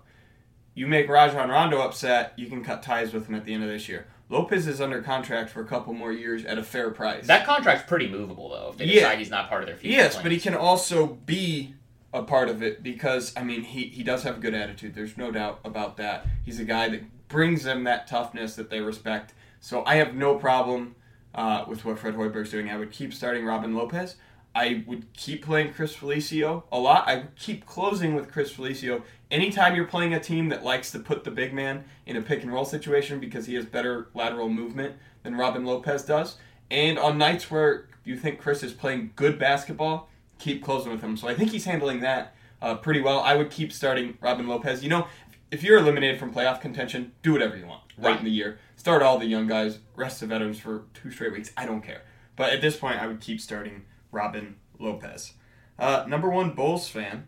You 0.75 0.85
make 0.87 1.09
Rajon 1.09 1.49
Rondo 1.49 1.79
upset, 1.81 2.33
you 2.37 2.47
can 2.47 2.63
cut 2.63 2.83
ties 2.83 3.13
with 3.13 3.27
him 3.27 3.35
at 3.35 3.45
the 3.45 3.53
end 3.53 3.63
of 3.63 3.69
this 3.69 3.89
year. 3.89 4.07
Lopez 4.29 4.67
is 4.67 4.81
under 4.81 5.01
contract 5.01 5.49
for 5.49 5.61
a 5.61 5.65
couple 5.65 5.93
more 5.93 6.11
years 6.11 6.43
at 6.45 6.57
a 6.57 6.63
fair 6.63 6.91
price. 6.91 7.25
That 7.27 7.45
contract's 7.45 7.87
pretty 7.87 8.09
movable, 8.09 8.49
though, 8.49 8.69
if 8.71 8.77
they 8.77 8.85
Yeah. 8.85 8.93
decide 9.01 9.19
he's 9.19 9.29
not 9.29 9.49
part 9.49 9.63
of 9.63 9.67
their 9.67 9.77
future. 9.77 9.95
Yes, 9.95 10.13
plans. 10.13 10.23
but 10.23 10.31
he 10.33 10.39
can 10.39 10.53
also 10.53 11.07
be 11.25 11.73
a 12.13 12.23
part 12.23 12.49
of 12.49 12.61
it 12.61 12.83
because 12.83 13.33
I 13.35 13.43
mean 13.43 13.63
he 13.63 13.83
he 13.87 14.01
does 14.03 14.23
have 14.23 14.37
a 14.37 14.39
good 14.39 14.53
attitude. 14.53 14.95
There's 14.95 15.17
no 15.17 15.29
doubt 15.31 15.59
about 15.65 15.97
that. 15.97 16.25
He's 16.45 16.59
a 16.59 16.63
guy 16.65 16.87
that 16.89 17.27
brings 17.27 17.63
them 17.63 17.83
that 17.83 18.07
toughness 18.07 18.55
that 18.55 18.69
they 18.69 18.79
respect. 18.79 19.33
So 19.59 19.83
I 19.85 19.95
have 19.95 20.13
no 20.13 20.35
problem 20.35 20.95
uh, 21.35 21.65
with 21.67 21.83
what 21.85 21.99
Fred 21.99 22.15
Hoiberg's 22.15 22.49
doing. 22.51 22.69
I 22.69 22.77
would 22.77 22.91
keep 22.91 23.13
starting 23.13 23.45
Robin 23.45 23.75
Lopez. 23.75 24.15
I 24.57 24.83
would 24.87 25.13
keep 25.13 25.45
playing 25.45 25.71
Chris 25.73 25.95
Felicio 25.95 26.63
a 26.71 26.79
lot. 26.79 27.07
I 27.07 27.17
would 27.17 27.35
keep 27.35 27.67
closing 27.67 28.15
with 28.15 28.31
Chris 28.31 28.51
Felicio. 28.51 29.03
Anytime 29.29 29.75
you're 29.75 29.85
playing 29.85 30.15
a 30.15 30.19
team 30.19 30.49
that 30.49 30.63
likes 30.63 30.89
to 30.93 30.99
put 30.99 31.23
the 31.23 31.29
big 31.29 31.53
man 31.53 31.83
in 32.07 32.15
a 32.15 32.21
pick 32.23 32.41
and 32.41 32.51
roll 32.51 32.65
situation 32.65 33.19
because 33.19 33.45
he 33.45 33.53
has 33.53 33.65
better 33.67 34.07
lateral 34.15 34.49
movement 34.49 34.95
than 35.21 35.35
Robin 35.35 35.63
Lopez 35.63 36.03
does. 36.03 36.37
And 36.71 36.97
on 36.97 37.19
nights 37.19 37.51
where 37.51 37.87
you 38.03 38.17
think 38.17 38.39
Chris 38.39 38.63
is 38.63 38.73
playing 38.73 39.11
good 39.15 39.37
basketball, 39.37 40.09
keep 40.39 40.63
closing 40.63 40.91
with 40.91 41.01
him. 41.01 41.17
So 41.17 41.27
I 41.27 41.35
think 41.35 41.51
he's 41.51 41.65
handling 41.65 41.99
that 41.99 42.33
uh, 42.59 42.75
pretty 42.75 43.01
well. 43.01 43.19
I 43.19 43.35
would 43.35 43.51
keep 43.51 43.71
starting 43.71 44.17
Robin 44.21 44.47
Lopez. 44.47 44.81
You 44.83 44.89
know, 44.89 45.05
if 45.51 45.61
you're 45.61 45.77
eliminated 45.77 46.19
from 46.19 46.33
playoff 46.33 46.61
contention, 46.61 47.11
do 47.21 47.31
whatever 47.33 47.55
you 47.55 47.67
want 47.67 47.83
right, 47.95 48.09
Right. 48.11 48.19
in 48.19 48.25
the 48.25 48.31
year. 48.31 48.57
Start 48.75 49.03
all 49.03 49.19
the 49.19 49.27
young 49.27 49.45
guys, 49.45 49.77
rest 49.95 50.19
the 50.21 50.25
veterans 50.25 50.57
for 50.59 50.85
two 50.95 51.11
straight 51.11 51.33
weeks. 51.33 51.51
I 51.55 51.67
don't 51.67 51.81
care. 51.81 52.01
But 52.35 52.53
at 52.53 52.61
this 52.61 52.75
point, 52.75 52.99
I 52.99 53.05
would 53.05 53.19
keep 53.21 53.39
starting 53.39 53.85
Robin 54.11 54.55
Lopez. 54.79 55.33
Uh, 55.79 56.05
number 56.07 56.29
one 56.29 56.51
Bulls 56.51 56.87
fan, 56.89 57.27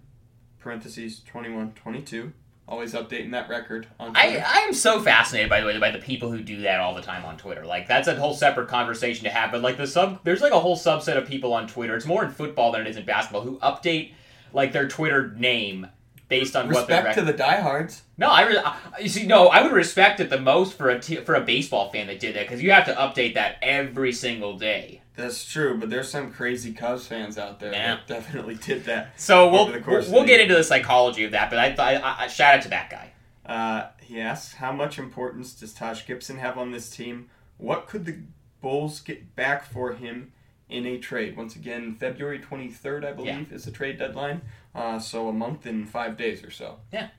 parentheses 0.60 1.22
21 1.22 1.74
22, 1.74 2.34
always 2.68 2.94
updating 2.94 3.32
that 3.32 3.50
record 3.50 3.88
on 4.00 4.16
I, 4.16 4.30
Twitter. 4.30 4.46
I 4.48 4.60
am 4.60 4.74
so 4.74 5.02
fascinated 5.02 5.50
by 5.50 5.62
the 5.62 5.68
way 5.68 5.78
by 5.80 5.92
the 5.92 6.00
people 6.00 6.32
who 6.32 6.42
do 6.42 6.62
that 6.62 6.80
all 6.80 6.96
the 6.96 7.02
time 7.02 7.26
on 7.26 7.38
Twitter. 7.38 7.66
Like 7.66 7.88
that's 7.88 8.08
a 8.08 8.16
whole 8.16 8.34
separate 8.34 8.68
conversation 8.68 9.24
to 9.26 9.30
have. 9.30 9.52
But 9.52 9.62
like 9.62 9.78
the 9.78 9.88
sub, 9.88 10.24
there's 10.24 10.42
like 10.42 10.54
a 10.54 10.60
whole 10.60 10.78
subset 10.78 11.18
of 11.18 11.28
people 11.28 11.54
on 11.54 11.68
Twitter. 11.68 11.96
It's 11.96 12.06
more 12.06 12.24
in 12.24 12.32
football 12.32 12.72
than 12.72 12.82
it 12.82 12.88
is 12.88 12.98
in 12.98 13.06
basketball 13.06 13.42
who 13.42 13.58
update 13.60 14.14
like 14.54 14.72
their 14.72 14.88
Twitter 14.88 15.34
name 15.36 15.88
based 16.30 16.56
on 16.56 16.68
what 16.68 16.88
Respect 16.88 17.16
to 17.16 17.22
the 17.24 17.34
diehards. 17.34 18.04
No, 18.18 18.30
I, 18.30 18.48
re- 18.48 18.58
I 18.58 18.78
you 19.02 19.10
see. 19.10 19.26
No, 19.26 19.48
I 19.48 19.62
would 19.62 19.74
respect 19.74 20.20
it 20.22 20.30
the 20.30 20.40
most 20.40 20.78
for 20.78 20.90
a 20.90 21.00
t- 21.00 21.18
for 21.18 21.36
a 21.36 21.42
baseball 21.42 21.92
fan 21.92 22.08
that 22.08 22.20
did 22.20 22.36
that 22.36 22.44
because 22.48 22.64
you 22.64 22.72
have 22.72 22.86
to 22.86 22.94
update 22.94 23.34
that 23.34 23.58
every 23.62 24.14
single 24.14 24.58
day. 24.58 25.02
That's 25.16 25.44
true, 25.44 25.78
but 25.78 25.90
there's 25.90 26.10
some 26.10 26.32
crazy 26.32 26.72
Cubs 26.72 27.06
fans 27.06 27.38
out 27.38 27.60
there 27.60 27.74
Yeah. 27.74 27.96
that 27.96 28.08
definitely 28.08 28.56
did 28.56 28.86
that. 28.86 29.20
So 29.20 29.50
we'll 29.52 29.62
Over 29.64 29.74
the 29.74 29.82
course 29.82 30.08
we'll, 30.08 30.26
get 30.26 30.40
into 30.40 30.56
the 30.56 30.64
psychology 30.64 31.26
of 31.26 31.32
that. 31.32 31.50
But 31.50 31.60
I, 31.60 31.98
I, 31.98 32.24
I, 32.24 32.28
shout 32.28 32.56
out 32.56 32.62
to 32.62 32.70
that 32.70 32.90
guy. 32.90 33.12
Uh, 33.46 33.88
he 34.02 34.22
asks, 34.22 34.54
how 34.54 34.72
much 34.72 34.98
importance 34.98 35.54
does 35.54 35.74
Taj 35.74 36.06
Gibson 36.06 36.38
have 36.38 36.58
on 36.58 36.72
this 36.72 36.90
team? 36.90 37.30
What 37.58 37.88
could 37.88 38.06
the 38.06 38.20
Bulls 38.62 39.02
get 39.02 39.36
back 39.36 39.66
for 39.66 39.94
him 39.94 40.32
in 40.70 40.86
a 40.86 40.98
trade? 40.98 41.36
Once 41.36 41.56
again, 41.56 41.96
February 41.96 42.40
23rd, 42.40 43.06
I 43.06 43.12
believe, 43.12 43.52
is 43.52 43.66
the 43.66 43.72
trade 43.72 44.00
deadline. 44.00 44.42
Uh, 44.76 45.00
so 45.00 45.28
a 45.30 45.34
month 45.34 45.66
and 45.66 45.90
five 45.90 46.16
days 46.18 46.44
or 46.44 46.52
so. 46.52 46.78
Yeah. 46.94 47.10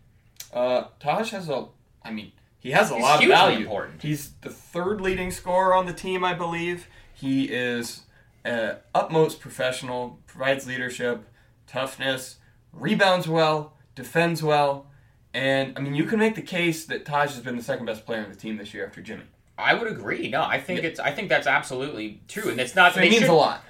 Uh, 0.53 0.85
Taj 1.01 1.31
has 1.31 1.49
a, 1.49 1.67
I 2.03 2.11
mean, 2.11 2.33
he 2.59 2.71
has 2.73 2.91
a 2.91 2.95
He's 2.95 3.03
lot 3.03 3.23
of 3.23 3.29
value. 3.29 3.59
important. 3.59 4.03
He's 4.03 4.33
the 4.43 4.51
third 4.51 5.01
leading 5.01 5.31
scorer 5.31 5.75
on 5.75 5.87
the 5.87 5.93
team, 5.93 6.25
I 6.25 6.35
believe. 6.35 6.87
He 7.15 7.45
is 7.45 8.03
uh, 8.45 8.75
utmost 8.95 9.41
professional, 9.41 10.19
provides 10.27 10.67
leadership, 10.67 11.25
toughness, 11.67 12.37
rebounds 12.73 13.29
well, 13.29 13.75
defends 13.95 14.43
well, 14.43 14.87
and 15.35 15.73
I 15.77 15.81
mean, 15.81 15.95
you 15.95 16.05
can 16.05 16.19
make 16.19 16.35
the 16.35 16.43
case 16.43 16.85
that 16.87 17.05
Taj 17.05 17.31
has 17.35 17.41
been 17.41 17.57
the 17.57 17.63
second 17.63 17.87
best 17.87 18.05
player 18.07 18.23
on 18.25 18.31
the 18.31 18.37
team 18.37 18.57
this 18.57 18.73
year 18.75 18.87
after 18.87 19.01
Jimmy. 19.01 19.25
I 19.59 19.75
would 19.75 19.87
agree. 19.89 20.29
No, 20.29 20.43
I 20.43 20.59
think 20.59 20.83
it's 20.83 20.99
I 20.99 21.13
think 21.13 21.29
that's 21.29 21.47
absolutely 21.47 22.21
true, 22.29 22.51
and 22.51 22.59
it's 22.61 22.75
not. 22.75 22.95
So 22.95 23.01
it 23.01 23.11
means 23.11 23.19
should- 23.23 23.29
a 23.31 23.35
lot. 23.35 23.63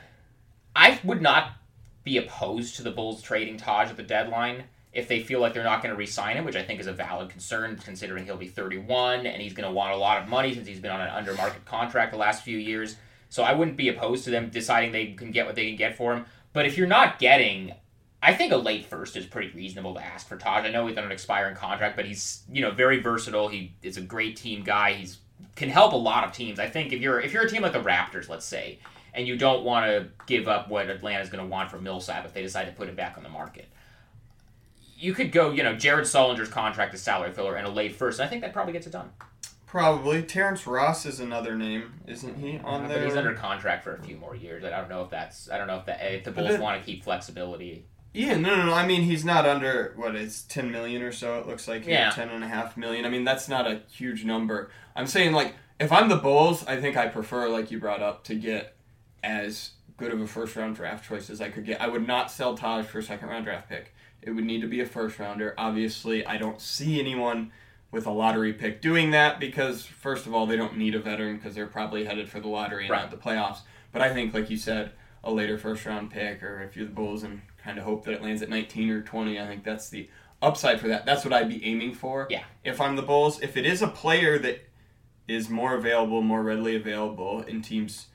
I 0.76 1.00
would 1.02 1.20
not 1.20 1.50
be 2.10 2.18
opposed 2.18 2.74
to 2.74 2.82
the 2.82 2.90
Bulls 2.90 3.22
trading 3.22 3.56
Taj 3.56 3.88
at 3.88 3.96
the 3.96 4.02
deadline 4.02 4.64
if 4.92 5.06
they 5.06 5.22
feel 5.22 5.40
like 5.40 5.54
they're 5.54 5.62
not 5.62 5.80
going 5.80 5.94
to 5.94 5.98
re-sign 5.98 6.36
him, 6.36 6.44
which 6.44 6.56
I 6.56 6.62
think 6.64 6.80
is 6.80 6.88
a 6.88 6.92
valid 6.92 7.30
concern 7.30 7.78
considering 7.84 8.24
he'll 8.24 8.36
be 8.36 8.48
31 8.48 9.26
and 9.26 9.40
he's 9.40 9.52
going 9.52 9.68
to 9.68 9.72
want 9.72 9.92
a 9.92 9.96
lot 9.96 10.20
of 10.20 10.28
money 10.28 10.52
since 10.52 10.66
he's 10.66 10.80
been 10.80 10.90
on 10.90 11.00
an 11.00 11.10
under 11.10 11.34
market 11.34 11.64
contract 11.64 12.10
the 12.10 12.18
last 12.18 12.42
few 12.42 12.58
years. 12.58 12.96
So 13.28 13.44
I 13.44 13.52
wouldn't 13.52 13.76
be 13.76 13.88
opposed 13.88 14.24
to 14.24 14.30
them 14.30 14.50
deciding 14.50 14.90
they 14.90 15.12
can 15.12 15.30
get 15.30 15.46
what 15.46 15.54
they 15.54 15.68
can 15.68 15.76
get 15.76 15.96
for 15.96 16.12
him. 16.12 16.26
But 16.52 16.66
if 16.66 16.76
you're 16.76 16.88
not 16.88 17.20
getting, 17.20 17.74
I 18.20 18.34
think 18.34 18.52
a 18.52 18.56
late 18.56 18.86
first 18.86 19.16
is 19.16 19.24
pretty 19.24 19.52
reasonable 19.52 19.94
to 19.94 20.04
ask 20.04 20.26
for 20.26 20.36
Taj. 20.36 20.64
I 20.64 20.70
know 20.70 20.88
he's 20.88 20.98
on 20.98 21.04
an 21.04 21.12
expiring 21.12 21.54
contract, 21.54 21.94
but 21.94 22.06
he's 22.06 22.42
you 22.50 22.60
know 22.60 22.72
very 22.72 22.98
versatile. 23.00 23.46
He 23.46 23.74
is 23.84 23.96
a 23.96 24.02
great 24.02 24.36
team 24.36 24.64
guy. 24.64 24.94
He's 24.94 25.18
can 25.54 25.68
help 25.68 25.92
a 25.92 25.96
lot 25.96 26.24
of 26.24 26.32
teams. 26.32 26.58
I 26.58 26.68
think 26.68 26.92
if 26.92 27.00
you're 27.00 27.20
if 27.20 27.32
you're 27.32 27.44
a 27.44 27.48
team 27.48 27.62
like 27.62 27.72
the 27.72 27.78
Raptors, 27.78 28.28
let's 28.28 28.44
say, 28.44 28.80
and 29.14 29.26
you 29.26 29.36
don't 29.36 29.64
want 29.64 29.86
to 29.86 30.08
give 30.26 30.48
up 30.48 30.68
what 30.68 30.88
Atlanta's 30.90 31.28
going 31.30 31.42
to 31.44 31.48
want 31.50 31.70
for 31.70 31.80
Millsap 31.80 32.24
if 32.24 32.32
they 32.34 32.42
decide 32.42 32.64
to 32.64 32.72
put 32.72 32.88
him 32.88 32.94
back 32.96 33.16
on 33.16 33.22
the 33.22 33.28
market. 33.28 33.68
You 34.98 35.14
could 35.14 35.32
go, 35.32 35.50
you 35.50 35.62
know, 35.62 35.74
Jared 35.74 36.04
Sullinger's 36.06 36.48
contract 36.48 36.94
is 36.94 37.00
salary 37.00 37.32
filler 37.32 37.54
and 37.56 37.66
a 37.66 37.70
late 37.70 37.96
first. 37.96 38.18
And 38.20 38.26
I 38.26 38.30
think 38.30 38.42
that 38.42 38.52
probably 38.52 38.72
gets 38.74 38.86
it 38.86 38.90
done. 38.92 39.10
Probably. 39.66 40.22
Terrence 40.22 40.66
Ross 40.66 41.06
is 41.06 41.20
another 41.20 41.54
name, 41.56 41.94
isn't 42.06 42.36
he? 42.38 42.58
On 42.58 42.84
Uh, 42.84 42.88
there. 42.88 42.98
but 42.98 43.06
he's 43.06 43.16
under 43.16 43.34
contract 43.34 43.84
for 43.84 43.94
a 43.94 44.02
few 44.02 44.16
more 44.16 44.34
years. 44.34 44.64
I 44.64 44.70
don't 44.70 44.88
know 44.90 45.02
if 45.02 45.10
that's. 45.10 45.48
I 45.50 45.56
don't 45.58 45.68
know 45.68 45.76
if 45.78 45.86
that 45.86 46.00
if 46.12 46.24
the 46.24 46.32
Bulls 46.32 46.58
want 46.58 46.80
to 46.80 46.84
keep 46.84 47.04
flexibility. 47.04 47.86
Yeah, 48.12 48.36
no, 48.36 48.56
no, 48.56 48.66
no. 48.66 48.74
I 48.74 48.84
mean, 48.84 49.02
he's 49.02 49.24
not 49.24 49.46
under 49.46 49.92
what 49.96 50.16
it's 50.16 50.42
ten 50.42 50.72
million 50.72 51.00
or 51.02 51.12
so. 51.12 51.38
It 51.38 51.46
looks 51.46 51.68
like 51.68 51.84
here, 51.84 51.94
Yeah. 51.94 52.10
ten 52.10 52.28
and 52.30 52.42
a 52.42 52.48
half 52.48 52.76
million. 52.76 53.04
I 53.06 53.08
mean, 53.08 53.22
that's 53.24 53.48
not 53.48 53.68
a 53.70 53.82
huge 53.88 54.24
number. 54.24 54.70
I'm 54.96 55.06
saying 55.06 55.32
like 55.32 55.54
if 55.78 55.92
I'm 55.92 56.08
the 56.08 56.16
Bulls, 56.16 56.66
I 56.66 56.80
think 56.80 56.96
I 56.96 57.06
prefer 57.06 57.48
like 57.48 57.70
you 57.70 57.78
brought 57.78 58.02
up 58.02 58.24
to 58.24 58.34
get 58.34 58.74
as 59.22 59.70
good 59.96 60.12
of 60.12 60.20
a 60.20 60.26
first 60.26 60.56
round 60.56 60.76
draft 60.76 61.06
choice 61.06 61.28
as 61.30 61.40
I 61.40 61.50
could 61.50 61.64
get. 61.64 61.80
I 61.80 61.88
would 61.88 62.06
not 62.06 62.30
sell 62.30 62.56
Taj 62.56 62.86
for 62.86 62.98
a 62.98 63.02
second 63.02 63.28
round 63.28 63.44
draft 63.44 63.68
pick. 63.68 63.94
It 64.22 64.30
would 64.32 64.44
need 64.44 64.60
to 64.62 64.66
be 64.68 64.80
a 64.80 64.86
first 64.86 65.18
rounder. 65.18 65.54
Obviously, 65.56 66.24
I 66.26 66.36
don't 66.36 66.60
see 66.60 67.00
anyone 67.00 67.52
with 67.90 68.06
a 68.06 68.10
lottery 68.10 68.52
pick 68.52 68.80
doing 68.80 69.10
that 69.10 69.40
because 69.40 69.84
first 69.84 70.26
of 70.26 70.34
all, 70.34 70.46
they 70.46 70.56
don't 70.56 70.76
need 70.76 70.94
a 70.94 71.00
veteran 71.00 71.36
because 71.36 71.54
they're 71.54 71.66
probably 71.66 72.04
headed 72.04 72.28
for 72.28 72.38
the 72.40 72.48
lottery 72.48 72.84
and 72.84 72.90
Right. 72.90 73.02
not 73.02 73.10
the 73.10 73.16
playoffs. 73.16 73.58
But 73.92 74.02
I 74.02 74.12
think, 74.14 74.32
like 74.32 74.48
you 74.50 74.56
said, 74.56 74.92
a 75.24 75.32
later 75.32 75.58
first 75.58 75.84
round 75.84 76.10
pick, 76.10 76.42
or 76.42 76.62
if 76.62 76.76
you're 76.76 76.86
the 76.86 76.92
Bulls 76.92 77.22
and 77.22 77.42
kind 77.58 77.78
of 77.78 77.84
hope 77.84 78.04
that 78.04 78.12
it 78.14 78.22
lands 78.22 78.42
at 78.42 78.48
19 78.48 78.90
or 78.90 79.02
20, 79.02 79.40
I 79.40 79.46
think 79.46 79.64
that's 79.64 79.90
the 79.90 80.08
upside 80.40 80.80
for 80.80 80.88
that. 80.88 81.04
That's 81.04 81.24
what 81.24 81.34
I'd 81.34 81.48
be 81.48 81.62
aiming 81.64 81.94
for. 81.94 82.26
Yeah. 82.30 82.44
If 82.64 82.80
I'm 82.80 82.96
the 82.96 83.02
Bulls, 83.02 83.40
if 83.42 83.56
it 83.56 83.66
is 83.66 83.82
a 83.82 83.88
player 83.88 84.38
that 84.38 84.66
is 85.28 85.50
more 85.50 85.74
available, 85.74 86.22
more 86.22 86.42
readily 86.42 86.76
available, 86.76 87.40
and 87.46 87.62
teams 87.64 88.06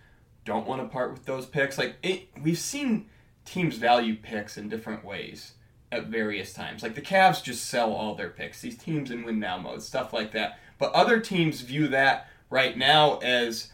don't 0.45 0.67
want 0.67 0.81
to 0.81 0.88
part 0.88 1.12
with 1.12 1.25
those 1.25 1.45
picks, 1.45 1.77
like 1.77 1.95
it, 2.03 2.29
we've 2.41 2.58
seen 2.58 3.08
teams 3.43 3.75
value 3.75 4.15
picks 4.15 4.58
in 4.58 4.69
different 4.69 5.03
ways 5.03 5.53
at 5.91 6.08
various 6.08 6.53
times. 6.53 6.84
Like 6.84 6.95
the 6.95 7.01
Cavs 7.01 7.43
just 7.43 7.65
sell 7.65 7.91
all 7.91 8.15
their 8.15 8.29
picks. 8.29 8.62
These 8.62 8.77
teams 8.77 9.12
in 9.12 9.23
win 9.23 9.39
now 9.39 9.58
mode, 9.58 9.81
stuff 9.81 10.13
like 10.13 10.31
that. 10.31 10.60
But 10.77 10.93
other 10.93 11.19
teams 11.19 11.62
view 11.62 11.88
that 11.89 12.29
right 12.49 12.77
now 12.77 13.17
as 13.17 13.71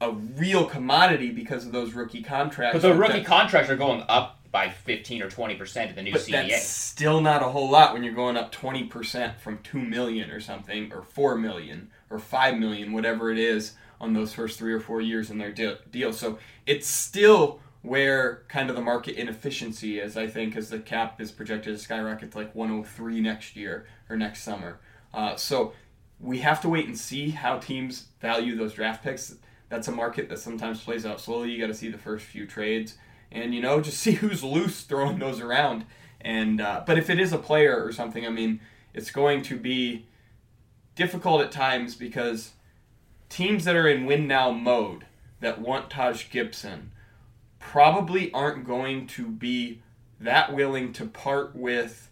a 0.00 0.12
real 0.12 0.66
commodity 0.66 1.30
because 1.30 1.66
of 1.66 1.72
those 1.72 1.92
rookie 1.92 2.22
contracts. 2.22 2.80
But 2.80 2.88
the 2.88 2.94
rookie 2.94 3.18
that- 3.18 3.26
contracts 3.26 3.70
are 3.70 3.76
going 3.76 4.04
up 4.08 4.36
by 4.50 4.70
15 4.70 5.22
or 5.22 5.28
20 5.30 5.56
percent 5.56 5.90
in 5.90 5.96
the 5.96 6.02
new 6.02 6.12
but 6.12 6.22
CBA. 6.22 6.48
that's 6.48 6.66
still 6.66 7.20
not 7.20 7.42
a 7.42 7.46
whole 7.48 7.70
lot 7.70 7.92
when 7.92 8.02
you're 8.02 8.14
going 8.14 8.36
up 8.36 8.50
20% 8.50 9.36
from 9.36 9.58
2 9.58 9.78
million 9.78 10.30
or 10.30 10.40
something 10.40 10.90
or 10.90 11.02
4 11.02 11.36
million 11.36 11.90
or 12.08 12.18
5 12.18 12.56
million 12.56 12.92
whatever 12.92 13.30
it 13.30 13.38
is 13.38 13.74
on 14.00 14.12
those 14.12 14.32
first 14.32 14.58
3 14.58 14.72
or 14.72 14.80
4 14.80 15.00
years 15.00 15.30
in 15.30 15.38
their 15.38 15.52
deal, 15.52 15.76
deal. 15.90 16.12
so 16.12 16.38
it's 16.66 16.86
still 16.86 17.60
where 17.82 18.42
kind 18.48 18.70
of 18.70 18.76
the 18.76 18.82
market 18.82 19.16
inefficiency 19.16 19.98
is 19.98 20.16
I 20.16 20.26
think 20.26 20.56
as 20.56 20.70
the 20.70 20.78
cap 20.78 21.20
is 21.20 21.30
projected 21.30 21.76
to 21.76 21.82
skyrocket 21.82 22.32
to 22.32 22.38
like 22.38 22.54
103 22.54 23.20
next 23.20 23.56
year 23.56 23.86
or 24.08 24.16
next 24.16 24.42
summer. 24.42 24.80
Uh, 25.14 25.36
so 25.36 25.72
we 26.20 26.38
have 26.38 26.60
to 26.62 26.68
wait 26.68 26.86
and 26.86 26.98
see 26.98 27.30
how 27.30 27.58
teams 27.58 28.06
value 28.20 28.56
those 28.56 28.74
draft 28.74 29.04
picks. 29.04 29.36
That's 29.68 29.88
a 29.88 29.92
market 29.92 30.28
that 30.28 30.38
sometimes 30.38 30.82
plays 30.82 31.06
out 31.06 31.20
slowly. 31.20 31.50
You 31.50 31.60
got 31.60 31.68
to 31.68 31.74
see 31.74 31.88
the 31.88 31.98
first 31.98 32.24
few 32.24 32.46
trades 32.46 32.96
and 33.30 33.54
you 33.54 33.60
know 33.60 33.80
just 33.88 33.98
see 33.98 34.12
who's 34.12 34.42
loose 34.42 34.82
throwing 34.82 35.18
those 35.18 35.40
around. 35.40 35.84
And 36.20 36.60
uh, 36.60 36.82
but 36.86 36.98
if 36.98 37.08
it 37.10 37.20
is 37.20 37.32
a 37.32 37.38
player 37.38 37.84
or 37.84 37.92
something 37.92 38.26
i 38.26 38.28
mean 38.28 38.60
it's 38.92 39.12
going 39.12 39.42
to 39.42 39.56
be 39.56 40.06
difficult 40.96 41.40
at 41.40 41.52
times 41.52 41.94
because 41.94 42.50
teams 43.28 43.64
that 43.64 43.76
are 43.76 43.88
in 43.88 44.06
win 44.06 44.26
now 44.26 44.50
mode 44.50 45.04
that 45.40 45.60
want 45.60 45.90
taj 45.90 46.30
gibson 46.30 46.90
probably 47.58 48.32
aren't 48.32 48.64
going 48.66 49.06
to 49.06 49.26
be 49.26 49.82
that 50.20 50.54
willing 50.54 50.92
to 50.92 51.04
part 51.06 51.54
with 51.54 52.10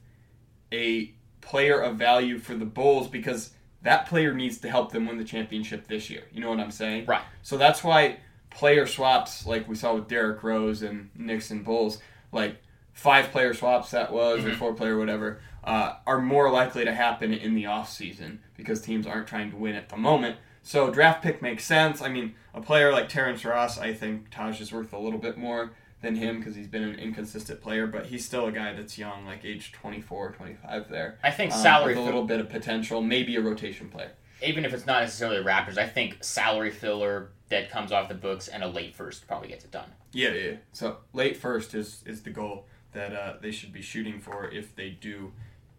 a 0.73 1.13
player 1.41 1.81
of 1.81 1.97
value 1.97 2.39
for 2.39 2.55
the 2.55 2.65
bulls 2.65 3.09
because 3.09 3.53
that 3.83 4.07
player 4.07 4.35
needs 4.35 4.59
to 4.59 4.69
help 4.69 4.91
them 4.93 5.07
win 5.07 5.17
the 5.17 5.25
championship 5.25 5.87
this 5.87 6.11
year 6.11 6.25
you 6.33 6.41
know 6.41 6.51
what 6.51 6.61
i'm 6.61 6.71
saying 6.71 7.07
Right. 7.07 7.23
so 7.43 7.57
that's 7.57 7.83
why 7.85 8.19
player 8.51 8.87
swaps, 8.87 9.45
like 9.45 9.69
we 9.69 9.75
saw 9.75 9.95
with 9.95 10.09
Derrick 10.09 10.43
Rose 10.43 10.81
and 10.81 11.11
Knicks 11.15 11.51
and 11.51 11.63
Bulls, 11.63 11.99
like 12.33 12.57
five 12.95 13.31
player 13.31 13.53
swaps 13.53 13.91
that 13.91 14.11
was, 14.11 14.43
or 14.47 14.55
four 14.55 14.73
player 14.73 14.97
whatever, 14.97 15.41
uh, 15.63 15.97
are 16.07 16.23
more 16.23 16.51
likely 16.51 16.83
to 16.87 16.93
happen 16.95 17.35
in 17.35 17.55
the 17.55 17.67
off 17.67 17.91
season 17.93 18.41
because 18.57 18.81
teams 18.81 19.07
aren't 19.07 19.27
trying 19.27 19.51
to 19.51 19.57
win 19.59 19.75
at 19.75 19.91
the 19.91 19.97
moment. 19.99 20.37
So 20.67 20.91
draft 20.91 21.23
pick 21.23 21.41
makes 21.41 21.65
sense. 21.65 22.03
I 22.03 22.09
mean, 22.09 22.35
a 22.53 22.61
player 22.61 22.91
like 22.91 23.09
Terrence 23.09 23.45
Ross, 23.45 23.79
I 23.79 23.95
think 23.95 24.31
Taj 24.33 24.61
is 24.61 24.73
worth 24.73 24.93
a 24.93 24.99
little 24.99 25.21
bit 25.21 25.39
more 25.39 25.71
than 26.03 26.17
him 26.17 26.39
because 26.39 26.57
he's 26.57 26.67
been 26.67 26.83
an 26.83 26.97
inconsistent 26.97 27.61
player, 27.61 27.87
but 27.87 28.07
he's 28.07 28.25
still 28.25 28.47
a 28.49 28.53
guy 28.53 28.73
that's 28.73 28.99
young, 28.99 29.25
like 29.25 29.45
age 29.45 29.71
24, 29.71 30.33
25 30.33 30.89
there. 30.89 31.19
I 31.23 31.31
think 31.31 31.53
Um, 31.53 31.61
salary 31.61 31.95
with 31.95 32.03
a 32.03 32.05
little 32.05 32.25
bit 32.25 32.41
of 32.41 32.49
potential, 32.49 33.01
maybe 33.01 33.37
a 33.37 33.41
rotation 33.41 33.89
player. 33.89 34.11
even 34.45 34.65
if 34.65 34.75
it's 34.75 34.87
not 34.87 35.03
necessarily 35.03 35.39
Raptors, 35.39 35.79
I 35.79 35.87
think 35.87 36.25
salary 36.25 36.73
filler 36.73 37.29
that 37.49 37.71
comes 37.71 37.93
off 37.93 38.09
the 38.09 38.15
books 38.17 38.49
and 38.49 38.65
a 38.65 38.67
late 38.67 38.93
first 38.97 39.29
probably 39.29 39.47
gets 39.47 39.65
it 39.65 39.71
done. 39.71 39.89
Yeah, 40.13 40.31
yeah. 40.31 40.51
yeah. 40.51 40.57
So 40.73 40.97
late 41.13 41.37
first 41.37 41.75
is 41.75 42.03
is 42.07 42.23
the 42.23 42.31
goal 42.31 42.67
that 42.93 43.15
uh, 43.15 43.35
they 43.41 43.53
should 43.53 43.73
be 43.73 43.83
shooting 43.83 44.19
for 44.19 44.51
if 44.51 44.75
they 44.75 44.91
do 44.91 45.33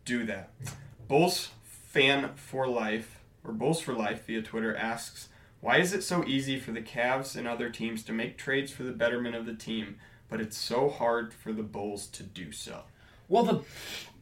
do 0.05 0.25
that. 0.27 0.51
Bulls 1.09 1.49
fan 1.65 2.31
for 2.35 2.67
life 2.69 3.16
or 3.47 3.53
Bulls 3.53 3.79
for 3.79 3.93
life 3.93 4.27
via 4.27 4.41
Twitter 4.41 4.75
asks, 4.75 5.29
why 5.61 5.77
is 5.77 5.93
it 5.93 6.03
so 6.03 6.23
easy 6.25 6.59
for 6.59 6.71
the 6.71 6.81
Cavs 6.81 7.35
and 7.35 7.47
other 7.47 7.69
teams 7.69 8.03
to 8.03 8.13
make 8.13 8.37
trades 8.37 8.71
for 8.71 8.83
the 8.83 8.91
betterment 8.91 9.35
of 9.35 9.45
the 9.45 9.55
team, 9.55 9.97
but 10.29 10.41
it's 10.41 10.57
so 10.57 10.89
hard 10.89 11.33
for 11.33 11.51
the 11.51 11.63
Bulls 11.63 12.07
to 12.07 12.23
do 12.23 12.51
so? 12.51 12.81
Well, 13.27 13.43
the 13.43 13.61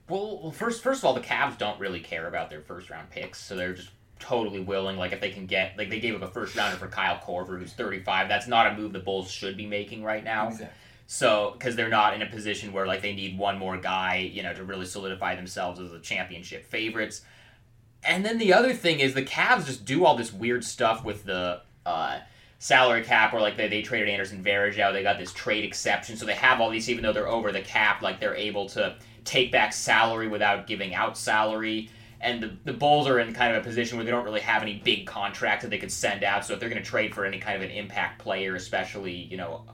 well, 0.07 0.51
first 0.51 0.83
first 0.83 1.01
of 1.01 1.05
all, 1.05 1.13
the 1.13 1.21
Cavs 1.21 1.57
don't 1.57 1.79
really 1.79 1.99
care 1.99 2.27
about 2.27 2.49
their 2.49 2.61
first 2.61 2.89
round 2.89 3.09
picks, 3.09 3.41
so 3.41 3.55
they're 3.55 3.73
just 3.73 3.89
totally 4.19 4.61
willing. 4.61 4.97
Like 4.97 5.11
if 5.11 5.19
they 5.19 5.31
can 5.31 5.45
get, 5.45 5.77
like 5.77 5.89
they 5.89 5.99
gave 5.99 6.15
up 6.15 6.21
a 6.21 6.31
first 6.31 6.55
rounder 6.55 6.77
for 6.77 6.87
Kyle 6.87 7.17
Korver, 7.17 7.59
who's 7.59 7.73
35. 7.73 8.29
That's 8.29 8.47
not 8.47 8.67
a 8.67 8.77
move 8.77 8.93
the 8.93 8.99
Bulls 8.99 9.29
should 9.29 9.57
be 9.57 9.65
making 9.65 10.03
right 10.03 10.23
now. 10.23 10.47
Exactly. 10.47 10.67
So, 11.07 11.51
because 11.53 11.75
they're 11.75 11.89
not 11.89 12.15
in 12.15 12.23
a 12.23 12.25
position 12.25 12.73
where 12.73 12.87
like 12.87 13.01
they 13.01 13.13
need 13.13 13.37
one 13.37 13.59
more 13.59 13.77
guy, 13.77 14.29
you 14.31 14.41
know, 14.41 14.53
to 14.53 14.63
really 14.63 14.85
solidify 14.85 15.35
themselves 15.35 15.79
as 15.79 15.91
the 15.91 15.99
championship 15.99 16.65
favorites. 16.65 17.21
And 18.05 18.25
then 18.25 18.37
the 18.37 18.53
other 18.53 18.73
thing 18.73 18.99
is 18.99 19.13
the 19.13 19.23
Cavs 19.23 19.65
just 19.65 19.85
do 19.85 20.05
all 20.05 20.15
this 20.15 20.31
weird 20.31 20.63
stuff 20.63 21.03
with 21.03 21.25
the 21.25 21.61
uh, 21.85 22.19
salary 22.59 23.03
cap, 23.03 23.33
or 23.33 23.41
like 23.41 23.57
they, 23.57 23.67
they 23.67 23.81
traded 23.81 24.09
Anderson 24.09 24.43
Varejao, 24.43 24.93
they 24.93 25.03
got 25.03 25.17
this 25.17 25.33
trade 25.33 25.63
exception, 25.63 26.17
so 26.17 26.25
they 26.25 26.33
have 26.33 26.61
all 26.61 26.69
these 26.69 26.89
even 26.89 27.03
though 27.03 27.13
they're 27.13 27.27
over 27.27 27.51
the 27.51 27.61
cap, 27.61 28.01
like 28.01 28.19
they're 28.19 28.35
able 28.35 28.67
to 28.69 28.95
take 29.23 29.51
back 29.51 29.73
salary 29.73 30.27
without 30.27 30.67
giving 30.67 30.93
out 30.93 31.17
salary. 31.17 31.89
And 32.21 32.41
the, 32.41 32.57
the 32.63 32.73
Bulls 32.73 33.07
are 33.07 33.19
in 33.19 33.33
kind 33.33 33.55
of 33.55 33.61
a 33.61 33.67
position 33.67 33.97
where 33.97 34.05
they 34.05 34.11
don't 34.11 34.23
really 34.23 34.39
have 34.39 34.61
any 34.61 34.81
big 34.83 35.05
contracts 35.05 35.63
that 35.63 35.69
they 35.69 35.77
could 35.77 35.91
send 35.91 36.23
out. 36.23 36.45
So 36.45 36.53
if 36.53 36.59
they're 36.59 36.69
going 36.69 36.81
to 36.81 36.89
trade 36.89 37.13
for 37.13 37.25
any 37.25 37.39
kind 37.39 37.55
of 37.55 37.61
an 37.61 37.75
impact 37.75 38.19
player, 38.19 38.55
especially 38.55 39.13
you 39.13 39.37
know 39.37 39.65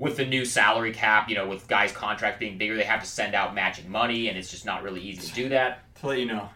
with 0.00 0.16
the 0.16 0.24
new 0.24 0.46
salary 0.46 0.92
cap, 0.92 1.28
you 1.28 1.36
know, 1.36 1.46
with 1.46 1.68
guys' 1.68 1.92
contracts 1.92 2.40
being 2.40 2.56
bigger, 2.56 2.74
they 2.74 2.84
have 2.84 3.00
to 3.00 3.06
send 3.06 3.34
out 3.34 3.54
matching 3.54 3.88
money, 3.88 4.28
and 4.28 4.38
it's 4.38 4.50
just 4.50 4.64
not 4.64 4.82
really 4.82 5.02
easy 5.02 5.28
to 5.28 5.34
do 5.34 5.48
that. 5.50 5.94
To 5.96 6.06
let 6.06 6.18
you 6.18 6.24
know, 6.24 6.48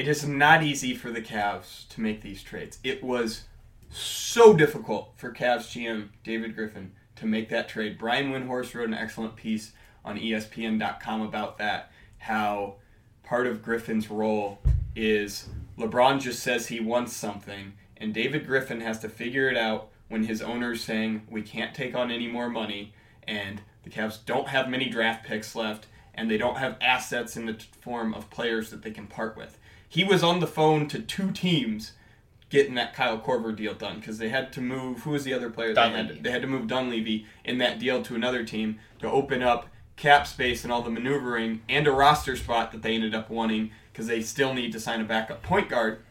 it 0.00 0.08
is 0.08 0.26
not 0.26 0.62
easy 0.62 0.94
for 0.94 1.10
the 1.10 1.20
Cavs 1.20 1.86
to 1.90 2.00
make 2.00 2.22
these 2.22 2.42
trades. 2.42 2.78
It 2.82 3.04
was 3.04 3.42
so 3.90 4.54
difficult 4.54 5.12
for 5.16 5.30
Cavs 5.30 5.68
GM 5.68 6.08
David 6.24 6.54
Griffin 6.56 6.92
to 7.16 7.26
make 7.26 7.50
that 7.50 7.68
trade. 7.68 7.98
Brian 7.98 8.32
Windhorst 8.32 8.74
wrote 8.74 8.88
an 8.88 8.94
excellent 8.94 9.36
piece 9.36 9.72
on 10.02 10.18
ESPN.com 10.18 11.20
about 11.20 11.58
that. 11.58 11.92
How 12.16 12.76
part 13.22 13.46
of 13.46 13.62
Griffin's 13.62 14.08
role 14.10 14.62
is 14.96 15.50
LeBron 15.76 16.18
just 16.18 16.42
says 16.42 16.68
he 16.68 16.80
wants 16.80 17.14
something, 17.14 17.74
and 17.98 18.14
David 18.14 18.46
Griffin 18.46 18.80
has 18.80 19.00
to 19.00 19.08
figure 19.10 19.50
it 19.50 19.56
out 19.58 19.90
when 20.08 20.24
his 20.24 20.40
owner's 20.40 20.82
saying 20.82 21.26
we 21.28 21.42
can't 21.42 21.74
take 21.74 21.94
on 21.94 22.10
any 22.10 22.26
more 22.26 22.48
money, 22.48 22.94
and 23.28 23.60
the 23.82 23.90
Cavs 23.90 24.16
don't 24.24 24.48
have 24.48 24.70
many 24.70 24.88
draft 24.88 25.26
picks 25.26 25.54
left, 25.54 25.88
and 26.20 26.30
they 26.30 26.36
don't 26.36 26.58
have 26.58 26.76
assets 26.82 27.34
in 27.34 27.46
the 27.46 27.54
t- 27.54 27.66
form 27.80 28.12
of 28.12 28.28
players 28.28 28.68
that 28.68 28.82
they 28.82 28.90
can 28.90 29.06
part 29.06 29.38
with. 29.38 29.58
He 29.88 30.04
was 30.04 30.22
on 30.22 30.40
the 30.40 30.46
phone 30.46 30.86
to 30.88 31.00
two 31.00 31.30
teams 31.32 31.92
getting 32.50 32.74
that 32.74 32.94
Kyle 32.94 33.18
Korver 33.18 33.56
deal 33.56 33.72
done 33.72 34.00
because 34.00 34.18
they 34.18 34.28
had 34.28 34.52
to 34.52 34.60
move. 34.60 35.00
Who 35.04 35.12
was 35.12 35.24
the 35.24 35.32
other 35.32 35.48
player? 35.48 35.72
They 35.72 35.80
had, 35.80 35.92
Dunleavy. 35.92 36.20
they 36.20 36.30
had 36.30 36.42
to 36.42 36.48
move 36.48 36.66
Dunleavy 36.66 37.26
in 37.42 37.56
that 37.58 37.78
deal 37.78 38.02
to 38.02 38.14
another 38.14 38.44
team 38.44 38.78
to 38.98 39.10
open 39.10 39.42
up 39.42 39.68
cap 39.96 40.26
space 40.26 40.62
and 40.62 40.70
all 40.70 40.82
the 40.82 40.90
maneuvering 40.90 41.62
and 41.70 41.86
a 41.86 41.90
roster 41.90 42.36
spot 42.36 42.70
that 42.72 42.82
they 42.82 42.94
ended 42.94 43.14
up 43.14 43.30
wanting 43.30 43.70
because 43.90 44.06
they 44.06 44.20
still 44.20 44.52
need 44.52 44.72
to 44.72 44.80
sign 44.80 45.00
a 45.00 45.04
backup 45.04 45.42
point 45.42 45.70
guard. 45.70 46.02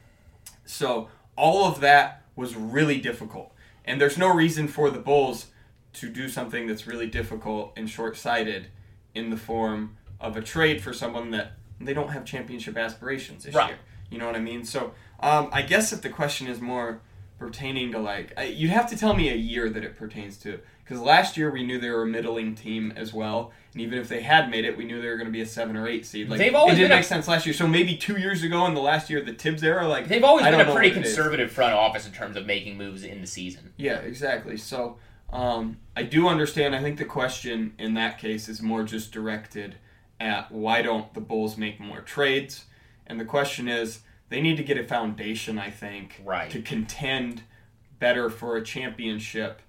So 0.65 1.09
all 1.35 1.65
of 1.65 1.81
that 1.81 2.23
was 2.35 2.55
really 2.55 2.99
difficult. 2.99 3.53
And 3.85 4.01
there's 4.01 4.17
no 4.17 4.33
reason 4.33 4.67
for 4.67 4.89
the 4.89 4.99
Bulls 4.99 5.47
to 5.93 6.09
do 6.09 6.29
something 6.29 6.65
that's 6.65 6.87
really 6.87 7.07
difficult 7.07 7.73
and 7.77 7.87
short 7.87 8.17
sighted 8.17 8.67
in 9.13 9.29
the 9.29 9.37
form 9.37 9.97
of 10.19 10.35
a 10.37 10.41
trade 10.41 10.81
for 10.81 10.93
someone 10.93 11.31
that 11.31 11.53
they 11.79 11.93
don't 11.93 12.09
have 12.09 12.25
championship 12.25 12.77
aspirations 12.77 13.43
this 13.45 13.55
Right. 13.55 13.69
year. 13.69 13.77
You 14.09 14.17
know 14.17 14.25
what 14.25 14.35
I 14.35 14.39
mean? 14.41 14.63
So 14.65 14.93
um, 15.19 15.49
I 15.51 15.61
guess 15.61 15.93
if 15.93 16.01
the 16.01 16.09
question 16.09 16.47
is 16.47 16.59
more 16.59 17.01
pertaining 17.37 17.91
to 17.93 17.99
like, 17.99 18.33
I, 18.37 18.43
you'd 18.45 18.71
have 18.71 18.89
to 18.89 18.97
tell 18.97 19.13
me 19.13 19.29
a 19.29 19.35
year 19.35 19.69
that 19.69 19.83
it 19.83 19.95
pertains 19.95 20.37
to. 20.39 20.59
Because 20.83 20.99
last 21.01 21.37
year 21.37 21.51
we 21.51 21.63
knew 21.63 21.79
they 21.79 21.91
were 21.91 22.01
a 22.01 22.07
middling 22.07 22.55
team 22.55 22.91
as 22.95 23.13
well, 23.13 23.51
and 23.73 23.81
even 23.81 23.99
if 23.99 24.09
they 24.09 24.23
had 24.23 24.49
made 24.49 24.65
it, 24.65 24.75
we 24.75 24.85
knew 24.85 24.99
they 24.99 25.07
were 25.07 25.17
going 25.17 25.27
to 25.27 25.31
be 25.31 25.41
a 25.41 25.45
seven 25.45 25.77
or 25.77 25.87
eight 25.87 26.03
seed. 26.03 26.27
Like 26.27 26.39
They've 26.39 26.55
always 26.55 26.73
it 26.73 26.77
didn't 26.77 26.89
been 26.89 26.97
a- 26.97 26.99
make 27.01 27.05
sense 27.05 27.27
last 27.27 27.45
year. 27.45 27.53
So 27.53 27.67
maybe 27.67 27.95
two 27.95 28.17
years 28.19 28.41
ago 28.41 28.65
in 28.65 28.73
the 28.73 28.81
last 28.81 29.07
year 29.07 29.19
of 29.19 29.27
the 29.27 29.33
Thibs 29.33 29.63
era, 29.63 29.87
like 29.87 30.07
They've 30.07 30.23
always 30.23 30.45
I 30.47 30.51
been 30.51 30.61
a 30.61 30.63
pretty 30.73 30.89
what 30.89 30.97
it 30.97 31.05
is. 31.05 31.13
conservative 31.15 31.51
front 31.51 31.73
office 31.75 32.07
in 32.07 32.11
terms 32.11 32.35
of 32.35 32.47
making 32.47 32.77
moves 32.79 33.03
in 33.03 33.21
the 33.21 33.27
season. 33.27 33.71
Yeah, 33.77 33.99
exactly. 33.99 34.57
So 34.57 34.97
um, 35.31 35.77
I 35.95 36.01
do 36.03 36.27
understand. 36.27 36.75
I 36.75 36.81
think 36.81 36.97
the 36.97 37.05
question 37.05 37.73
in 37.77 37.93
that 37.93 38.17
case 38.17 38.49
is 38.49 38.59
more 38.59 38.81
just 38.83 39.11
directed 39.11 39.75
at 40.19 40.51
why 40.51 40.81
don't 40.81 41.13
the 41.13 41.21
Bulls 41.21 41.57
make 41.57 41.79
more 41.79 42.01
trades? 42.01 42.65
And 43.07 43.19
the 43.19 43.25
question 43.25 43.67
is 43.67 43.99
they 44.29 44.41
need 44.41 44.57
to 44.57 44.63
get 44.63 44.77
a 44.77 44.83
foundation, 44.83 45.57
I 45.57 45.69
think, 45.69 46.21
Right. 46.23 46.49
to 46.51 46.61
contend 46.61 47.43
better 47.99 48.29
for 48.29 48.55
a 48.57 48.63
championship 48.63 49.61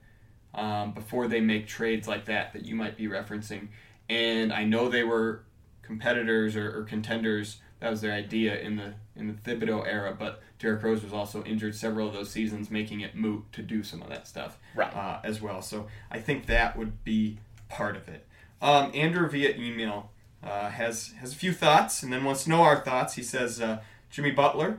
um, 0.54 0.92
before 0.92 1.28
they 1.28 1.40
make 1.40 1.66
trades 1.66 2.06
like 2.08 2.24
that 2.26 2.52
that 2.52 2.64
you 2.64 2.74
might 2.74 2.96
be 2.96 3.06
referencing. 3.06 3.68
And 4.08 4.52
I 4.52 4.64
know 4.64 4.88
they 4.88 5.04
were 5.04 5.44
competitors 5.82 6.56
or, 6.56 6.78
or 6.80 6.82
contenders. 6.84 7.58
That 7.80 7.90
was 7.90 8.00
their 8.00 8.12
idea 8.12 8.58
in 8.60 8.76
the 8.76 8.94
in 9.16 9.26
the 9.28 9.32
Thibodeau 9.34 9.86
era, 9.86 10.14
but 10.18 10.42
Derrick 10.58 10.82
Rose 10.82 11.02
was 11.02 11.12
also 11.12 11.42
injured 11.44 11.74
several 11.74 12.06
of 12.08 12.14
those 12.14 12.30
seasons, 12.30 12.70
making 12.70 13.00
it 13.00 13.14
moot 13.14 13.44
to 13.52 13.62
do 13.62 13.82
some 13.82 14.02
of 14.02 14.08
that 14.08 14.26
stuff 14.28 14.58
Right. 14.74 14.94
uh, 14.94 15.20
as 15.24 15.40
well. 15.42 15.62
So 15.62 15.86
I 16.10 16.18
think 16.20 16.46
that 16.46 16.76
would 16.76 17.04
be 17.04 17.38
part 17.68 17.96
of 17.96 18.08
it. 18.08 18.26
Um, 18.62 18.90
Andrew 18.94 19.28
via 19.28 19.54
email 19.56 20.10
uh, 20.42 20.70
has 20.70 21.12
has 21.20 21.32
a 21.32 21.36
few 21.36 21.52
thoughts 21.52 22.02
and 22.02 22.12
then 22.12 22.24
wants 22.24 22.44
to 22.44 22.50
know 22.50 22.62
our 22.62 22.80
thoughts. 22.80 23.14
He 23.14 23.22
says 23.22 23.60
uh, 23.60 23.80
Jimmy 24.10 24.30
Butler, 24.30 24.78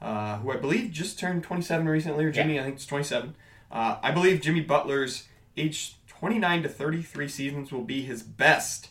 uh, 0.00 0.38
who 0.38 0.50
I 0.50 0.56
believe 0.56 0.90
just 0.90 1.18
turned 1.18 1.42
27 1.42 1.88
recently, 1.88 2.24
or 2.24 2.30
Jimmy, 2.30 2.58
I 2.58 2.64
think 2.64 2.76
it's 2.76 2.86
27. 2.86 3.34
Uh, 3.70 3.96
I 4.02 4.10
believe 4.10 4.40
Jimmy 4.40 4.60
Butler's 4.60 5.28
age 5.56 5.96
29 6.06 6.62
to 6.62 6.68
33 6.68 7.28
seasons 7.28 7.72
will 7.72 7.82
be 7.82 8.02
his 8.02 8.22
best 8.22 8.88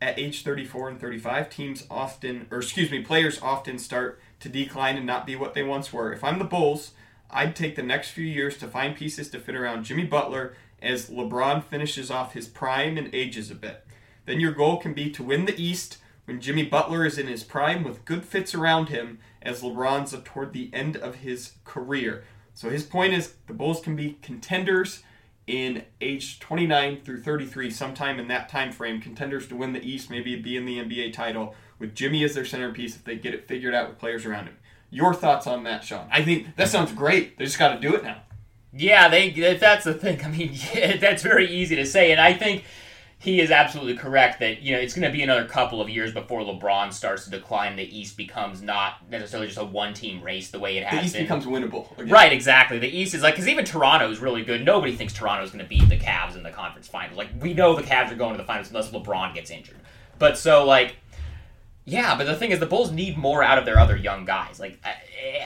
at 0.00 0.18
age 0.18 0.42
34 0.42 0.90
and 0.90 1.00
35. 1.00 1.48
Teams 1.48 1.86
often, 1.90 2.46
or 2.50 2.58
excuse 2.58 2.90
me, 2.90 3.02
players 3.02 3.40
often 3.40 3.78
start 3.78 4.20
to 4.40 4.48
decline 4.48 4.96
and 4.96 5.06
not 5.06 5.26
be 5.26 5.36
what 5.36 5.54
they 5.54 5.62
once 5.62 5.92
were. 5.92 6.12
If 6.12 6.24
I'm 6.24 6.38
the 6.38 6.44
Bulls, 6.44 6.92
I'd 7.30 7.56
take 7.56 7.76
the 7.76 7.82
next 7.82 8.10
few 8.10 8.26
years 8.26 8.58
to 8.58 8.68
find 8.68 8.94
pieces 8.96 9.30
to 9.30 9.38
fit 9.38 9.54
around 9.54 9.84
Jimmy 9.84 10.04
Butler 10.04 10.54
as 10.82 11.08
LeBron 11.08 11.64
finishes 11.64 12.10
off 12.10 12.34
his 12.34 12.46
prime 12.46 12.98
and 12.98 13.14
ages 13.14 13.50
a 13.50 13.54
bit. 13.54 13.86
Then 14.26 14.40
your 14.40 14.52
goal 14.52 14.78
can 14.78 14.94
be 14.94 15.10
to 15.10 15.22
win 15.22 15.44
the 15.44 15.60
East 15.60 15.98
when 16.24 16.40
Jimmy 16.40 16.64
Butler 16.64 17.04
is 17.04 17.18
in 17.18 17.26
his 17.26 17.44
prime 17.44 17.84
with 17.84 18.04
good 18.04 18.24
fits 18.24 18.54
around 18.54 18.88
him 18.88 19.18
as 19.42 19.62
LeBron's 19.62 20.16
toward 20.24 20.52
the 20.52 20.70
end 20.72 20.96
of 20.96 21.16
his 21.16 21.52
career. 21.64 22.24
So 22.54 22.70
his 22.70 22.84
point 22.84 23.12
is 23.12 23.34
the 23.46 23.52
Bulls 23.52 23.80
can 23.80 23.96
be 23.96 24.18
contenders 24.22 25.02
in 25.46 25.84
age 26.00 26.40
29 26.40 27.02
through 27.04 27.20
33 27.20 27.70
sometime 27.70 28.18
in 28.18 28.28
that 28.28 28.48
time 28.48 28.72
frame. 28.72 29.00
Contenders 29.00 29.46
to 29.48 29.56
win 29.56 29.72
the 29.72 29.86
east 29.86 30.08
maybe 30.08 30.36
be 30.36 30.56
in 30.56 30.64
the 30.64 30.78
nba 30.78 31.12
title 31.12 31.54
with 31.78 31.94
jimmy 31.94 32.24
as 32.24 32.34
their 32.34 32.46
centerpiece 32.46 32.96
if 32.96 33.04
they 33.04 33.16
get 33.16 33.34
it 33.34 33.46
figured 33.46 33.74
out 33.74 33.88
with 33.88 33.98
players 33.98 34.24
around 34.24 34.46
him. 34.46 34.56
Your 34.88 35.12
thoughts 35.12 35.46
on 35.46 35.64
that 35.64 35.84
sean? 35.84 36.08
I 36.10 36.22
think 36.22 36.56
that 36.56 36.68
sounds 36.68 36.92
great. 36.92 37.36
They 37.36 37.44
just 37.44 37.58
got 37.58 37.74
to 37.74 37.80
do 37.80 37.94
it 37.94 38.04
now. 38.04 38.22
Yeah, 38.72 39.08
they 39.08 39.30
that's 39.30 39.84
the 39.84 39.94
thing. 39.94 40.24
I 40.24 40.28
mean, 40.28 40.52
yeah, 40.74 40.96
that's 40.96 41.22
very 41.22 41.50
easy 41.50 41.76
to 41.76 41.84
say, 41.86 42.10
and 42.10 42.20
I 42.20 42.32
think 42.32 42.64
he 43.24 43.40
is 43.40 43.50
absolutely 43.50 43.96
correct 43.96 44.38
that 44.40 44.60
you 44.60 44.74
know 44.74 44.78
it's 44.78 44.92
going 44.92 45.10
to 45.10 45.10
be 45.10 45.22
another 45.22 45.46
couple 45.46 45.80
of 45.80 45.88
years 45.88 46.12
before 46.12 46.42
LeBron 46.42 46.92
starts 46.92 47.24
to 47.24 47.30
decline. 47.30 47.74
The 47.74 47.98
East 47.98 48.18
becomes 48.18 48.60
not 48.60 49.10
necessarily 49.10 49.46
just 49.46 49.58
a 49.58 49.64
one-team 49.64 50.22
race 50.22 50.50
the 50.50 50.58
way 50.58 50.76
it 50.76 50.82
the 50.82 50.88
has 50.88 51.06
east 51.06 51.14
been. 51.14 51.24
becomes 51.24 51.46
winnable 51.46 51.90
again. 51.98 52.12
Right, 52.12 52.34
exactly. 52.34 52.78
The 52.78 52.86
East 52.88 53.14
is 53.14 53.22
like 53.22 53.34
because 53.34 53.48
even 53.48 53.64
Toronto 53.64 54.10
is 54.10 54.18
really 54.18 54.44
good. 54.44 54.62
Nobody 54.62 54.94
thinks 54.94 55.14
Toronto 55.14 55.42
is 55.42 55.50
going 55.50 55.64
to 55.64 55.68
beat 55.68 55.88
the 55.88 55.96
Cavs 55.96 56.36
in 56.36 56.42
the 56.42 56.50
conference 56.50 56.86
finals. 56.86 57.16
Like 57.16 57.30
we 57.40 57.54
know 57.54 57.74
the 57.74 57.82
Cavs 57.82 58.12
are 58.12 58.14
going 58.14 58.32
to 58.32 58.36
the 58.36 58.44
finals 58.44 58.68
unless 58.68 58.90
LeBron 58.90 59.32
gets 59.32 59.50
injured. 59.50 59.78
But 60.18 60.36
so 60.36 60.66
like, 60.66 60.96
yeah. 61.86 62.18
But 62.18 62.26
the 62.26 62.36
thing 62.36 62.50
is, 62.50 62.60
the 62.60 62.66
Bulls 62.66 62.92
need 62.92 63.16
more 63.16 63.42
out 63.42 63.56
of 63.56 63.64
their 63.64 63.78
other 63.78 63.96
young 63.96 64.26
guys. 64.26 64.60
Like 64.60 64.78
uh, 64.84 64.90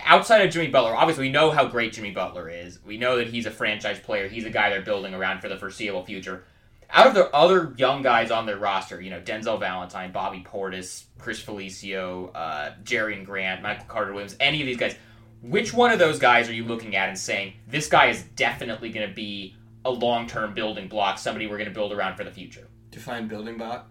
outside 0.05 0.45
of 0.45 0.53
Jimmy 0.53 0.67
Butler, 0.67 0.97
obviously 0.97 1.27
we 1.27 1.31
know 1.31 1.53
how 1.53 1.65
great 1.65 1.93
Jimmy 1.93 2.11
Butler 2.11 2.51
is. 2.51 2.81
We 2.85 2.99
know 2.99 3.19
that 3.19 3.29
he's 3.29 3.47
a 3.47 3.53
franchise 3.53 4.01
player. 4.01 4.27
He's 4.27 4.45
a 4.47 4.51
guy 4.51 4.69
they're 4.71 4.83
building 4.83 5.15
around 5.15 5.43
for 5.43 5.49
the 5.49 5.57
foreseeable 5.57 6.05
future. 6.05 6.43
Out 6.91 7.07
of 7.07 7.15
the 7.15 7.31
other 7.35 7.75
young 7.77 8.03
guys 8.03 8.31
on 8.31 8.47
their 8.47 8.57
roster, 8.57 9.01
you 9.01 9.11
know 9.11 9.21
Denzel 9.21 9.61
Valentine, 9.61 10.11
Bobby 10.11 10.45
Portis, 10.47 11.05
Chris 11.19 11.43
Felicio, 11.43 12.31
uh, 12.35 12.71
Jerian 12.83 13.25
Grant, 13.25 13.63
Michael 13.63 13.85
Carter 13.87 14.13
Williams, 14.13 14.37
any 14.41 14.61
of 14.61 14.67
these 14.67 14.79
guys. 14.79 14.97
Which 15.41 15.73
one 15.73 15.93
of 15.93 16.01
those 16.01 16.19
guys 16.19 16.49
are 16.49 16.53
you 16.53 16.65
looking 16.65 16.97
at 16.97 17.09
and 17.09 17.17
saying 17.17 17.53
this 17.69 17.89
guy 17.89 18.07
is 18.07 18.25
definitely 18.35 18.91
going 18.91 19.09
to 19.09 19.15
be 19.15 19.55
a 19.85 19.91
long-term 19.91 20.53
building 20.53 20.89
block, 20.89 21.17
somebody 21.19 21.47
we're 21.47 21.59
going 21.59 21.69
to 21.69 21.75
build 21.75 21.93
around 21.93 22.17
for 22.17 22.25
the 22.25 22.31
future? 22.31 22.69
define 22.91 23.29
building 23.29 23.57
block 23.57 23.89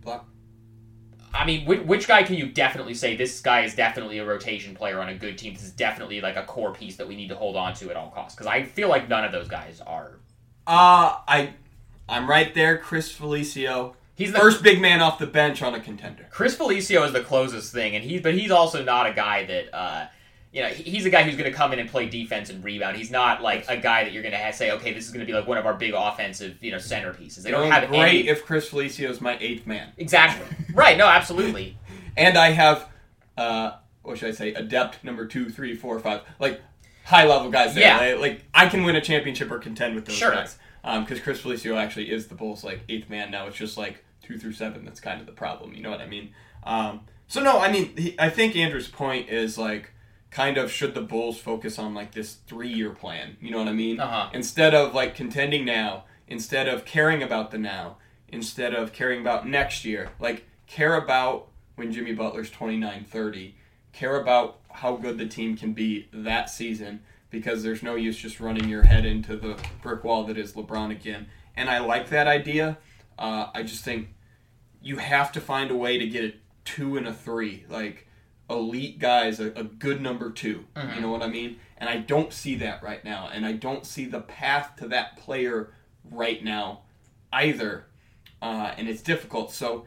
block 0.00 0.26
I 1.34 1.46
mean, 1.46 1.64
which, 1.64 1.80
which 1.80 2.06
guy 2.06 2.24
can 2.24 2.34
you 2.34 2.46
definitely 2.50 2.92
say 2.92 3.16
this 3.16 3.40
guy 3.40 3.62
is 3.62 3.74
definitely 3.74 4.18
a 4.18 4.26
rotation 4.26 4.74
player 4.74 5.00
on 5.00 5.08
a 5.08 5.14
good 5.14 5.38
team? 5.38 5.54
This 5.54 5.62
is 5.62 5.72
definitely 5.72 6.20
like 6.20 6.36
a 6.36 6.42
core 6.42 6.74
piece 6.74 6.96
that 6.96 7.08
we 7.08 7.16
need 7.16 7.28
to 7.28 7.34
hold 7.34 7.56
on 7.56 7.72
to 7.76 7.88
at 7.88 7.96
all 7.96 8.10
costs. 8.10 8.34
Because 8.34 8.48
I 8.48 8.64
feel 8.64 8.90
like 8.90 9.08
none 9.08 9.24
of 9.24 9.32
those 9.32 9.48
guys 9.48 9.80
are. 9.80 10.18
uh 10.66 11.20
i 11.26 11.54
i'm 12.08 12.28
right 12.28 12.54
there 12.54 12.78
chris 12.78 13.12
felicio 13.16 13.94
He's 14.14 14.30
the 14.30 14.38
first 14.38 14.62
big 14.62 14.80
man 14.80 15.00
off 15.00 15.18
the 15.18 15.26
bench 15.26 15.62
on 15.62 15.74
a 15.74 15.80
contender 15.80 16.26
Chris 16.30 16.54
Felicio 16.54 17.04
is 17.06 17.12
the 17.12 17.22
closest 17.22 17.72
thing, 17.72 17.96
and 17.96 18.04
he's 18.04 18.20
but 18.20 18.34
he's 18.34 18.50
also 18.50 18.84
not 18.84 19.06
a 19.06 19.12
guy 19.14 19.46
that 19.46 19.74
uh, 19.74 20.06
you 20.52 20.62
know 20.62 20.68
he's 20.68 21.06
a 21.06 21.10
guy 21.10 21.22
who's 21.22 21.34
going 21.34 21.50
to 21.50 21.56
come 21.56 21.72
in 21.72 21.78
and 21.78 21.88
play 21.88 22.08
defense 22.08 22.50
and 22.50 22.62
rebound. 22.62 22.98
He's 22.98 23.10
not 23.10 23.42
like 23.42 23.64
a 23.68 23.76
guy 23.78 24.04
that 24.04 24.12
you're 24.12 24.22
going 24.22 24.34
to 24.34 24.52
say, 24.52 24.70
okay, 24.72 24.92
this 24.92 25.06
is 25.06 25.12
going 25.12 25.20
to 25.20 25.26
be 25.26 25.32
like 25.36 25.48
one 25.48 25.56
of 25.56 25.64
our 25.64 25.72
big 25.74 25.94
offensive 25.96 26.58
you 26.62 26.70
know 26.70 26.76
centerpieces. 26.76 27.42
They 27.42 27.50
don't 27.50 27.70
have 27.70 27.88
great 27.88 28.00
any 28.00 28.28
if 28.28 28.44
chris 28.44 28.68
felicio 28.68 29.08
is 29.08 29.20
my 29.22 29.38
eighth 29.40 29.66
man 29.66 29.92
exactly 29.96 30.46
right. 30.74 30.96
No, 30.98 31.06
absolutely. 31.06 31.78
and 32.16 32.36
I 32.36 32.50
have, 32.50 32.88
uh, 33.38 33.72
what 34.02 34.18
should 34.18 34.28
I 34.28 34.32
say, 34.32 34.52
adept 34.52 35.02
number 35.02 35.26
two, 35.26 35.48
three, 35.48 35.74
four, 35.74 35.98
five, 35.98 36.20
like 36.38 36.60
high 37.06 37.24
level 37.26 37.50
guys 37.50 37.74
there. 37.74 37.84
Yeah. 37.84 38.14
Like, 38.14 38.20
like, 38.20 38.44
I 38.54 38.68
can 38.68 38.84
win 38.84 38.94
a 38.94 39.00
championship 39.00 39.50
or 39.50 39.58
contend 39.58 39.94
with 39.94 40.04
those 40.04 40.16
Sure. 40.16 40.32
guys. 40.32 40.58
Because 40.82 41.20
Chris 41.20 41.40
Felicio 41.40 41.76
actually 41.76 42.10
is 42.10 42.26
the 42.26 42.34
Bulls 42.34 42.64
like 42.64 42.80
eighth 42.88 43.08
man 43.08 43.30
now. 43.30 43.46
It's 43.46 43.56
just 43.56 43.78
like 43.78 44.04
two 44.22 44.38
through 44.38 44.52
seven 44.52 44.84
that's 44.84 45.00
kind 45.00 45.20
of 45.20 45.26
the 45.26 45.32
problem. 45.32 45.74
You 45.74 45.82
know 45.82 45.90
what 45.90 46.00
I 46.00 46.06
mean? 46.06 46.34
Um, 46.64 47.00
so 47.26 47.42
no, 47.42 47.60
I 47.60 47.70
mean 47.70 47.96
he, 47.96 48.14
I 48.18 48.30
think 48.30 48.56
Andrew's 48.56 48.88
point 48.88 49.28
is 49.28 49.56
like 49.58 49.92
kind 50.30 50.56
of 50.56 50.70
should 50.70 50.94
the 50.94 51.02
Bulls 51.02 51.38
focus 51.38 51.78
on 51.78 51.94
like 51.94 52.12
this 52.12 52.34
three 52.46 52.72
year 52.72 52.90
plan? 52.90 53.36
You 53.40 53.50
know 53.50 53.58
what 53.58 53.68
I 53.68 53.72
mean? 53.72 54.00
Uh-huh. 54.00 54.30
Instead 54.32 54.74
of 54.74 54.94
like 54.94 55.14
contending 55.14 55.64
now, 55.64 56.04
instead 56.26 56.68
of 56.68 56.84
caring 56.84 57.22
about 57.22 57.50
the 57.50 57.58
now, 57.58 57.98
instead 58.28 58.74
of 58.74 58.92
caring 58.92 59.20
about 59.20 59.46
next 59.46 59.84
year, 59.84 60.10
like 60.18 60.46
care 60.66 60.96
about 60.96 61.48
when 61.76 61.92
Jimmy 61.92 62.14
Butler's 62.14 62.50
29 62.50 63.04
30, 63.04 63.54
care 63.92 64.20
about 64.20 64.58
how 64.70 64.96
good 64.96 65.18
the 65.18 65.26
team 65.26 65.56
can 65.56 65.72
be 65.72 66.08
that 66.12 66.48
season 66.48 67.00
because 67.32 67.64
there's 67.64 67.82
no 67.82 67.96
use 67.96 68.16
just 68.16 68.38
running 68.38 68.68
your 68.68 68.82
head 68.82 69.04
into 69.04 69.36
the 69.36 69.58
brick 69.80 70.04
wall 70.04 70.22
that 70.24 70.38
is 70.38 70.52
LeBron 70.52 70.92
again. 70.92 71.26
And 71.56 71.68
I 71.68 71.80
like 71.80 72.10
that 72.10 72.28
idea. 72.28 72.78
Uh, 73.18 73.48
I 73.52 73.64
just 73.64 73.82
think 73.84 74.14
you 74.80 74.98
have 74.98 75.32
to 75.32 75.40
find 75.40 75.70
a 75.70 75.76
way 75.76 75.98
to 75.98 76.06
get 76.06 76.24
a 76.24 76.34
two 76.64 76.96
and 76.96 77.08
a 77.08 77.12
three, 77.12 77.64
like 77.68 78.06
elite 78.48 78.98
guys, 78.98 79.40
a, 79.40 79.46
a 79.52 79.64
good 79.64 80.00
number 80.00 80.30
2 80.30 80.64
You 80.94 81.00
know 81.00 81.10
what 81.10 81.22
I 81.22 81.28
mean? 81.28 81.58
And 81.78 81.88
I 81.88 81.96
don't 81.96 82.32
see 82.32 82.54
that 82.56 82.82
right 82.82 83.02
now. 83.02 83.30
And 83.32 83.46
I 83.46 83.52
don't 83.52 83.86
see 83.86 84.04
the 84.04 84.20
path 84.20 84.76
to 84.76 84.88
that 84.88 85.16
player 85.16 85.72
right 86.10 86.44
now 86.44 86.82
either. 87.32 87.86
Uh, 88.42 88.72
and 88.76 88.88
it's 88.88 89.02
difficult. 89.02 89.52
So 89.52 89.86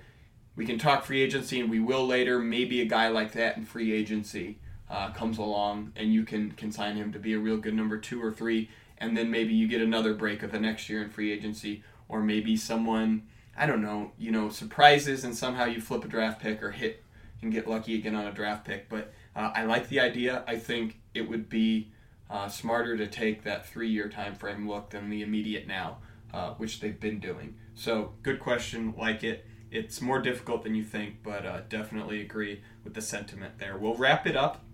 we 0.55 0.65
can 0.65 0.79
talk 0.79 1.05
free 1.05 1.21
agency, 1.21 1.60
and 1.60 1.69
we 1.69 1.79
will 1.79 2.08
later. 2.08 2.39
Maybe 2.39 2.81
a 2.81 2.86
guy 2.86 3.10
like 3.10 3.34
that 3.34 3.58
in 3.58 3.65
free 3.65 3.93
agency 3.93 4.58
uh, 4.89 5.12
comes 5.12 5.38
along, 5.38 5.91
and 5.95 6.13
you 6.13 6.24
can 6.24 6.52
consign 6.52 6.95
him 6.95 7.12
to 7.13 7.19
be 7.19 7.34
a 7.34 7.39
real 7.39 7.58
good 7.58 7.74
number 7.74 7.98
two 7.98 8.24
or 8.24 8.32
three, 8.32 8.69
and 8.98 9.17
then 9.17 9.30
maybe 9.32 9.54
you 9.54 9.67
get 9.67 9.82
another 9.82 10.13
break 10.13 10.43
of 10.43 10.52
the 10.52 10.60
next 10.60 10.89
year 10.89 11.04
in 11.04 11.10
free 11.10 11.32
agency, 11.32 11.84
or 12.08 12.21
maybe 12.21 12.56
someone 12.56 13.24
I 13.58 13.65
don't 13.65 13.82
know, 13.82 14.12
you 14.17 14.32
know, 14.32 14.50
surprises 14.50 15.24
and 15.24 15.36
somehow 15.36 15.65
you 15.65 15.80
flip 15.80 16.04
a 16.04 16.08
draft 16.08 16.41
pick 16.41 16.62
or 16.62 16.71
hit 16.71 17.04
and 17.41 17.52
get 17.52 17.67
lucky 17.67 17.95
again 17.95 18.15
on 18.15 18.28
a 18.28 18.32
draft 18.32 18.65
pick. 18.65 18.89
But 18.89 19.13
uh, 19.36 19.52
I 19.56 19.63
like 19.63 19.88
the 19.88 20.00
idea. 20.02 20.43
I 20.45 20.58
think 20.58 21.00
it 21.13 21.30
would 21.30 21.48
be 21.48 21.91
uh, 22.30 22.50
smarter 22.50 22.98
to 22.98 23.08
take 23.08 23.43
that 23.43 23.65
three-year 23.65 24.10
time 24.10 24.36
frame 24.36 24.67
look 24.67 24.89
than 24.89 25.10
the 25.10 25.21
immediate 25.21 25.67
now, 25.67 26.00
uh, 26.34 26.52
which 26.56 26.82
they've 26.82 27.00
been 27.00 27.19
doing. 27.19 27.56
So 27.76 28.13
good 28.24 28.39
question, 28.39 28.93
like 28.98 29.24
it. 29.24 29.45
It's 29.71 30.02
more 30.02 30.21
difficult 30.21 30.63
than 30.63 30.76
you 30.76 30.84
think, 30.84 31.17
but 31.24 31.45
uh, 31.45 31.62
definitely 31.69 32.21
agree 32.21 32.62
with 32.84 32.93
the 32.93 33.02
sentiment 33.02 33.58
there. 33.58 33.78
We'll 33.78 33.95
wrap 33.95 34.28
it 34.28 34.36
up 34.36 34.64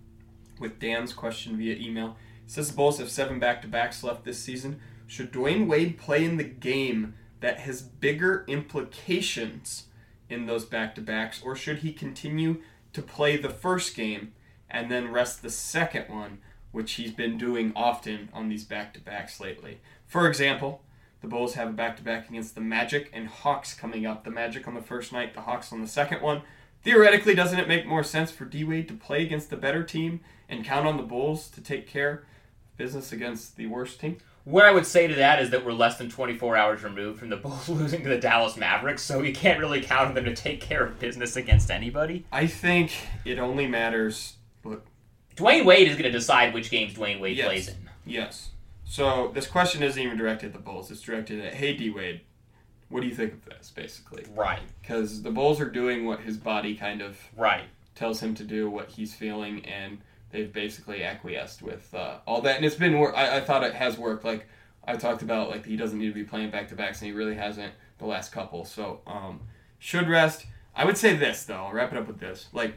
with 0.62 0.78
Dan's 0.78 1.12
question 1.12 1.58
via 1.58 1.76
email. 1.76 2.16
It 2.46 2.50
says 2.50 2.70
the 2.70 2.76
Bulls 2.76 2.98
have 2.98 3.10
seven 3.10 3.38
back-to-backs 3.38 4.02
left 4.02 4.24
this 4.24 4.38
season. 4.38 4.80
Should 5.06 5.32
Dwyane 5.32 5.66
Wade 5.66 5.98
play 5.98 6.24
in 6.24 6.38
the 6.38 6.44
game 6.44 7.14
that 7.40 7.60
has 7.60 7.82
bigger 7.82 8.44
implications 8.48 9.88
in 10.30 10.46
those 10.46 10.64
back-to-backs, 10.64 11.42
or 11.42 11.54
should 11.54 11.78
he 11.78 11.92
continue 11.92 12.62
to 12.94 13.02
play 13.02 13.36
the 13.36 13.50
first 13.50 13.94
game 13.94 14.32
and 14.70 14.90
then 14.90 15.12
rest 15.12 15.42
the 15.42 15.50
second 15.50 16.08
one, 16.08 16.38
which 16.70 16.92
he's 16.92 17.10
been 17.10 17.36
doing 17.36 17.72
often 17.76 18.30
on 18.32 18.48
these 18.48 18.64
back-to-backs 18.64 19.40
lately? 19.40 19.80
For 20.06 20.26
example, 20.26 20.82
the 21.20 21.28
Bulls 21.28 21.54
have 21.54 21.68
a 21.68 21.72
back-to-back 21.72 22.30
against 22.30 22.54
the 22.54 22.60
Magic 22.60 23.10
and 23.12 23.28
Hawks 23.28 23.74
coming 23.74 24.06
up. 24.06 24.24
The 24.24 24.30
Magic 24.30 24.66
on 24.66 24.74
the 24.74 24.80
first 24.80 25.12
night, 25.12 25.34
the 25.34 25.42
Hawks 25.42 25.72
on 25.72 25.80
the 25.80 25.88
second 25.88 26.22
one. 26.22 26.42
Theoretically, 26.82 27.34
doesn't 27.34 27.58
it 27.58 27.68
make 27.68 27.86
more 27.86 28.02
sense 28.02 28.30
for 28.30 28.44
D 28.44 28.64
Wade 28.64 28.88
to 28.88 28.94
play 28.94 29.22
against 29.22 29.50
the 29.50 29.56
better 29.56 29.82
team 29.84 30.20
and 30.48 30.64
count 30.64 30.86
on 30.86 30.96
the 30.96 31.02
Bulls 31.02 31.48
to 31.50 31.60
take 31.60 31.86
care 31.86 32.10
of 32.12 32.76
business 32.76 33.12
against 33.12 33.56
the 33.56 33.66
worst 33.66 34.00
team? 34.00 34.18
What 34.44 34.64
I 34.64 34.72
would 34.72 34.86
say 34.86 35.06
to 35.06 35.14
that 35.14 35.40
is 35.40 35.50
that 35.50 35.64
we're 35.64 35.72
less 35.72 35.98
than 35.98 36.10
24 36.10 36.56
hours 36.56 36.82
removed 36.82 37.20
from 37.20 37.28
the 37.28 37.36
Bulls 37.44 37.68
losing 37.68 38.02
to 38.02 38.08
the 38.08 38.18
Dallas 38.18 38.56
Mavericks, 38.56 39.02
so 39.02 39.22
you 39.22 39.32
can't 39.32 39.60
really 39.60 39.80
count 39.80 40.08
on 40.08 40.14
them 40.14 40.24
to 40.24 40.34
take 40.34 40.60
care 40.60 40.84
of 40.84 40.98
business 40.98 41.36
against 41.36 41.70
anybody. 41.70 42.24
I 42.32 42.48
think 42.48 42.92
it 43.24 43.38
only 43.38 43.68
matters. 43.68 44.34
Look, 44.64 44.84
Dwyane 45.36 45.64
Wade 45.64 45.86
is 45.86 45.94
going 45.94 46.10
to 46.10 46.10
decide 46.10 46.52
which 46.52 46.70
games 46.70 46.94
Dwyane 46.94 47.20
Wade 47.20 47.36
Yes. 47.36 47.46
plays 47.46 47.68
in. 47.68 47.76
yes. 48.04 48.48
So 48.84 49.30
this 49.32 49.46
question 49.46 49.82
isn't 49.84 50.02
even 50.02 50.18
directed 50.18 50.46
at 50.46 50.52
the 50.52 50.58
Bulls. 50.58 50.90
It's 50.90 51.00
directed 51.00 51.40
at, 51.44 51.54
hey, 51.54 51.74
D 51.74 51.88
Wade, 51.90 52.22
what 52.92 53.00
do 53.00 53.08
you 53.08 53.14
think 53.14 53.32
of 53.32 53.44
this, 53.46 53.72
basically? 53.74 54.24
Right, 54.34 54.60
Because 54.82 55.22
the 55.22 55.30
Bulls 55.30 55.60
are 55.60 55.70
doing 55.70 56.04
what 56.04 56.20
his 56.20 56.36
body 56.36 56.74
kind 56.74 57.00
of 57.00 57.18
right. 57.36 57.64
tells 57.94 58.20
him 58.20 58.34
to 58.34 58.44
do, 58.44 58.68
what 58.68 58.90
he's 58.90 59.14
feeling, 59.14 59.64
and 59.64 59.98
they've 60.30 60.52
basically 60.52 61.02
acquiesced 61.02 61.62
with 61.62 61.92
uh, 61.94 62.18
all 62.26 62.42
that. 62.42 62.56
And 62.56 62.66
it's 62.66 62.76
been 62.76 62.98
work. 62.98 63.14
I, 63.16 63.38
I 63.38 63.40
thought 63.40 63.64
it 63.64 63.74
has 63.74 63.96
worked. 63.96 64.24
Like 64.24 64.46
I 64.86 64.96
talked 64.96 65.22
about, 65.22 65.48
like 65.48 65.64
he 65.64 65.74
doesn't 65.74 65.98
need 65.98 66.08
to 66.08 66.14
be 66.14 66.24
playing 66.24 66.50
back 66.50 66.68
to 66.68 66.74
backs, 66.74 67.00
and 67.00 67.06
he 67.06 67.16
really 67.16 67.34
hasn't 67.34 67.72
the 67.96 68.04
last 68.04 68.30
couple. 68.30 68.66
So 68.66 69.00
um, 69.06 69.40
should 69.78 70.06
rest. 70.06 70.44
I 70.76 70.84
would 70.84 70.98
say 70.98 71.16
this 71.16 71.44
though. 71.44 71.54
I'll 71.54 71.72
wrap 71.72 71.92
it 71.92 71.98
up 71.98 72.06
with 72.06 72.20
this. 72.20 72.48
Like 72.52 72.74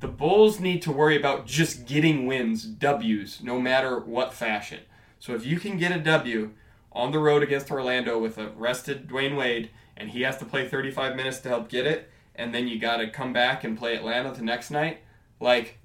the 0.00 0.08
Bulls 0.08 0.58
need 0.58 0.80
to 0.82 0.90
worry 0.92 1.18
about 1.18 1.46
just 1.46 1.86
getting 1.86 2.26
wins, 2.26 2.64
W's, 2.64 3.42
no 3.42 3.60
matter 3.60 3.98
what 3.98 4.32
fashion. 4.32 4.80
So 5.18 5.34
if 5.34 5.44
you 5.44 5.60
can 5.60 5.76
get 5.76 5.92
a 5.92 6.00
W 6.00 6.52
on 6.92 7.12
the 7.12 7.18
road 7.18 7.42
against 7.42 7.70
Orlando 7.70 8.18
with 8.18 8.38
a 8.38 8.48
rested 8.50 9.08
Dwyane 9.08 9.36
Wade, 9.36 9.70
and 9.96 10.10
he 10.10 10.22
has 10.22 10.38
to 10.38 10.44
play 10.44 10.68
35 10.68 11.16
minutes 11.16 11.38
to 11.40 11.48
help 11.48 11.68
get 11.68 11.86
it, 11.86 12.10
and 12.34 12.54
then 12.54 12.68
you 12.68 12.78
got 12.78 12.98
to 12.98 13.08
come 13.08 13.32
back 13.32 13.64
and 13.64 13.78
play 13.78 13.94
Atlanta 13.94 14.32
the 14.32 14.42
next 14.42 14.70
night, 14.70 14.98
like 15.40 15.78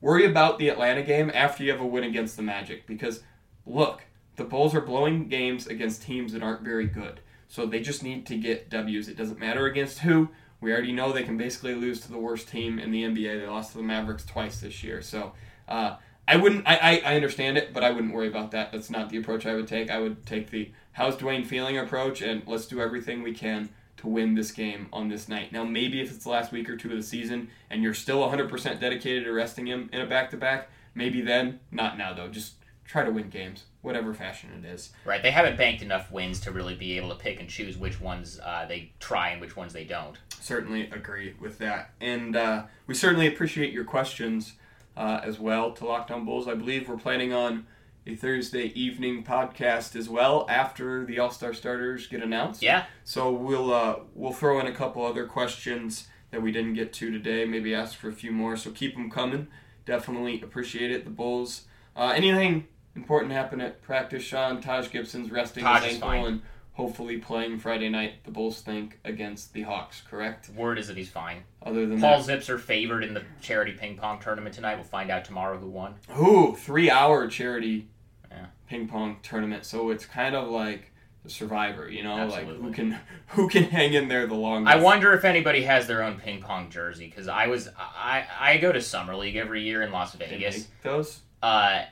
worry 0.00 0.26
about 0.26 0.58
the 0.58 0.68
Atlanta 0.68 1.02
game 1.02 1.30
after 1.32 1.62
you 1.62 1.70
have 1.70 1.80
a 1.80 1.86
win 1.86 2.04
against 2.04 2.36
the 2.36 2.42
Magic 2.42 2.86
because 2.86 3.22
look, 3.64 4.02
the 4.36 4.44
Bulls 4.44 4.74
are 4.74 4.80
blowing 4.80 5.28
games 5.28 5.66
against 5.66 6.02
teams 6.02 6.32
that 6.32 6.42
aren't 6.42 6.62
very 6.62 6.86
good. 6.86 7.20
So 7.48 7.66
they 7.66 7.80
just 7.80 8.02
need 8.02 8.26
to 8.26 8.36
get 8.36 8.70
W's. 8.70 9.08
It 9.08 9.16
doesn't 9.16 9.38
matter 9.38 9.66
against 9.66 10.00
who. 10.00 10.30
We 10.60 10.72
already 10.72 10.92
know 10.92 11.12
they 11.12 11.22
can 11.22 11.36
basically 11.36 11.74
lose 11.74 12.00
to 12.00 12.10
the 12.10 12.18
worst 12.18 12.48
team 12.48 12.78
in 12.78 12.90
the 12.90 13.02
NBA. 13.02 13.40
They 13.40 13.46
lost 13.46 13.72
to 13.72 13.78
the 13.78 13.84
Mavericks 13.84 14.24
twice 14.24 14.60
this 14.60 14.82
year. 14.82 15.02
So 15.02 15.32
uh, 15.68 15.96
I 16.28 16.36
wouldn't. 16.36 16.66
I, 16.66 16.76
I, 16.76 17.12
I 17.12 17.16
understand 17.16 17.58
it, 17.58 17.72
but 17.72 17.82
I 17.82 17.90
wouldn't 17.90 18.14
worry 18.14 18.28
about 18.28 18.52
that. 18.52 18.72
That's 18.72 18.90
not 18.90 19.10
the 19.10 19.18
approach 19.18 19.46
I 19.46 19.54
would 19.54 19.66
take. 19.66 19.90
I 19.90 19.98
would 19.98 20.24
take 20.24 20.50
the 20.50 20.70
how's 20.92 21.16
Dwyane 21.16 21.46
feeling 21.46 21.78
approach, 21.78 22.22
and 22.22 22.42
let's 22.46 22.66
do 22.66 22.80
everything 22.80 23.22
we 23.22 23.34
can 23.34 23.70
to 24.02 24.08
win 24.08 24.34
this 24.34 24.50
game 24.50 24.88
on 24.92 25.08
this 25.08 25.28
night. 25.28 25.52
Now, 25.52 25.64
maybe 25.64 26.00
if 26.00 26.10
it's 26.10 26.24
the 26.24 26.30
last 26.30 26.52
week 26.52 26.68
or 26.68 26.76
two 26.76 26.90
of 26.90 26.96
the 26.96 27.02
season 27.02 27.48
and 27.70 27.82
you're 27.82 27.94
still 27.94 28.18
100% 28.28 28.80
dedicated 28.80 29.24
to 29.24 29.32
resting 29.32 29.66
him 29.66 29.88
in 29.92 30.00
a 30.00 30.06
back 30.06 30.30
to 30.30 30.36
back, 30.36 30.70
maybe 30.94 31.20
then. 31.20 31.60
Not 31.70 31.96
now, 31.96 32.12
though. 32.12 32.28
Just 32.28 32.54
try 32.84 33.04
to 33.04 33.12
win 33.12 33.28
games, 33.28 33.64
whatever 33.80 34.12
fashion 34.12 34.50
it 34.58 34.66
is. 34.66 34.90
Right, 35.04 35.22
they 35.22 35.30
haven't 35.30 35.56
banked 35.56 35.82
enough 35.82 36.10
wins 36.10 36.40
to 36.40 36.50
really 36.50 36.74
be 36.74 36.96
able 36.96 37.10
to 37.10 37.14
pick 37.14 37.38
and 37.38 37.48
choose 37.48 37.76
which 37.76 38.00
ones 38.00 38.40
uh, 38.44 38.66
they 38.66 38.90
try 38.98 39.30
and 39.30 39.40
which 39.40 39.56
ones 39.56 39.72
they 39.72 39.84
don't. 39.84 40.18
Certainly 40.40 40.90
agree 40.90 41.34
with 41.40 41.58
that. 41.58 41.92
And 42.00 42.34
uh, 42.34 42.64
we 42.88 42.94
certainly 42.94 43.28
appreciate 43.28 43.72
your 43.72 43.84
questions 43.84 44.54
uh, 44.96 45.20
as 45.22 45.38
well 45.38 45.72
to 45.72 45.84
Locked 45.84 46.10
On 46.10 46.24
Bulls. 46.24 46.48
I 46.48 46.54
believe 46.54 46.88
we're 46.88 46.96
planning 46.96 47.32
on 47.32 47.66
a 48.06 48.16
Thursday 48.16 48.66
evening 48.74 49.22
podcast 49.24 49.94
as 49.94 50.08
well 50.08 50.46
after 50.48 51.04
the 51.06 51.18
All 51.18 51.30
Star 51.30 51.54
starters 51.54 52.06
get 52.06 52.22
announced. 52.22 52.62
Yeah, 52.62 52.84
So 53.04 53.30
we'll 53.30 53.72
uh, 53.72 54.00
we'll 54.14 54.32
throw 54.32 54.60
in 54.60 54.66
a 54.66 54.72
couple 54.74 55.04
other 55.04 55.26
questions 55.26 56.08
that 56.30 56.42
we 56.42 56.50
didn't 56.50 56.74
get 56.74 56.92
to 56.94 57.10
today. 57.10 57.44
Maybe 57.44 57.74
ask 57.74 57.96
for 57.96 58.08
a 58.08 58.12
few 58.12 58.32
more. 58.32 58.56
So 58.56 58.70
keep 58.70 58.94
them 58.94 59.10
coming. 59.10 59.48
Definitely 59.84 60.40
appreciate 60.42 60.90
it. 60.90 61.04
The 61.04 61.10
Bulls. 61.10 61.62
Uh, 61.94 62.12
anything 62.16 62.66
important 62.96 63.32
happen 63.32 63.60
at 63.60 63.82
practice? 63.82 64.22
Sean 64.22 64.60
Taj 64.60 64.90
Gibson's 64.90 65.30
resting 65.30 65.62
Taj 65.62 65.82
his 65.84 65.96
is 65.96 66.02
ankle 66.02 66.26
and 66.26 66.42
hopefully 66.74 67.18
playing 67.18 67.58
Friday 67.58 67.88
night. 67.88 68.24
The 68.24 68.30
Bulls 68.30 68.60
think 68.62 68.98
against 69.04 69.52
the 69.52 69.62
Hawks. 69.62 70.02
Correct. 70.08 70.48
word 70.50 70.78
is 70.78 70.88
that 70.88 70.96
he's 70.96 71.10
fine. 71.10 71.42
Other 71.64 71.86
than 71.86 72.00
Paul 72.00 72.22
that, 72.22 72.40
Zipser's 72.40 72.62
favored 72.62 73.04
in 73.04 73.14
the 73.14 73.22
charity 73.40 73.72
ping 73.72 73.96
pong 73.96 74.20
tournament 74.20 74.54
tonight. 74.54 74.74
We'll 74.76 74.84
find 74.84 75.10
out 75.10 75.24
tomorrow 75.24 75.58
who 75.58 75.68
won. 75.68 75.94
Ooh, 76.18 76.56
three 76.56 76.90
hour 76.90 77.26
charity 77.28 77.88
Yeah. 78.30 78.46
ping 78.68 78.88
pong 78.88 79.18
tournament. 79.22 79.64
So 79.64 79.90
it's 79.90 80.06
kind 80.06 80.34
of 80.34 80.48
like 80.48 80.92
the 81.22 81.30
survivor, 81.30 81.88
you 81.88 82.02
know, 82.02 82.26
like 82.26 82.46
who 82.48 82.72
can 82.72 82.98
who 83.28 83.48
can 83.48 83.64
hang 83.64 83.92
in 83.94 84.08
there 84.08 84.26
the 84.26 84.34
longest. 84.34 84.74
I 84.74 84.80
wonder 84.80 85.12
if 85.12 85.24
anybody 85.24 85.62
has 85.62 85.86
their 85.86 86.02
own 86.02 86.16
ping 86.18 86.40
pong 86.40 86.68
jersey 86.68 87.06
because 87.06 87.28
I 87.28 87.46
was 87.46 87.68
I 87.78 88.24
I 88.40 88.56
go 88.56 88.72
to 88.72 88.80
summer 88.80 89.14
league 89.14 89.36
every 89.36 89.62
year 89.62 89.82
in 89.82 89.92
Las 89.92 90.14
Vegas. 90.14 90.56
make 90.56 90.82
those. 90.82 91.20
Uh, 91.42 91.82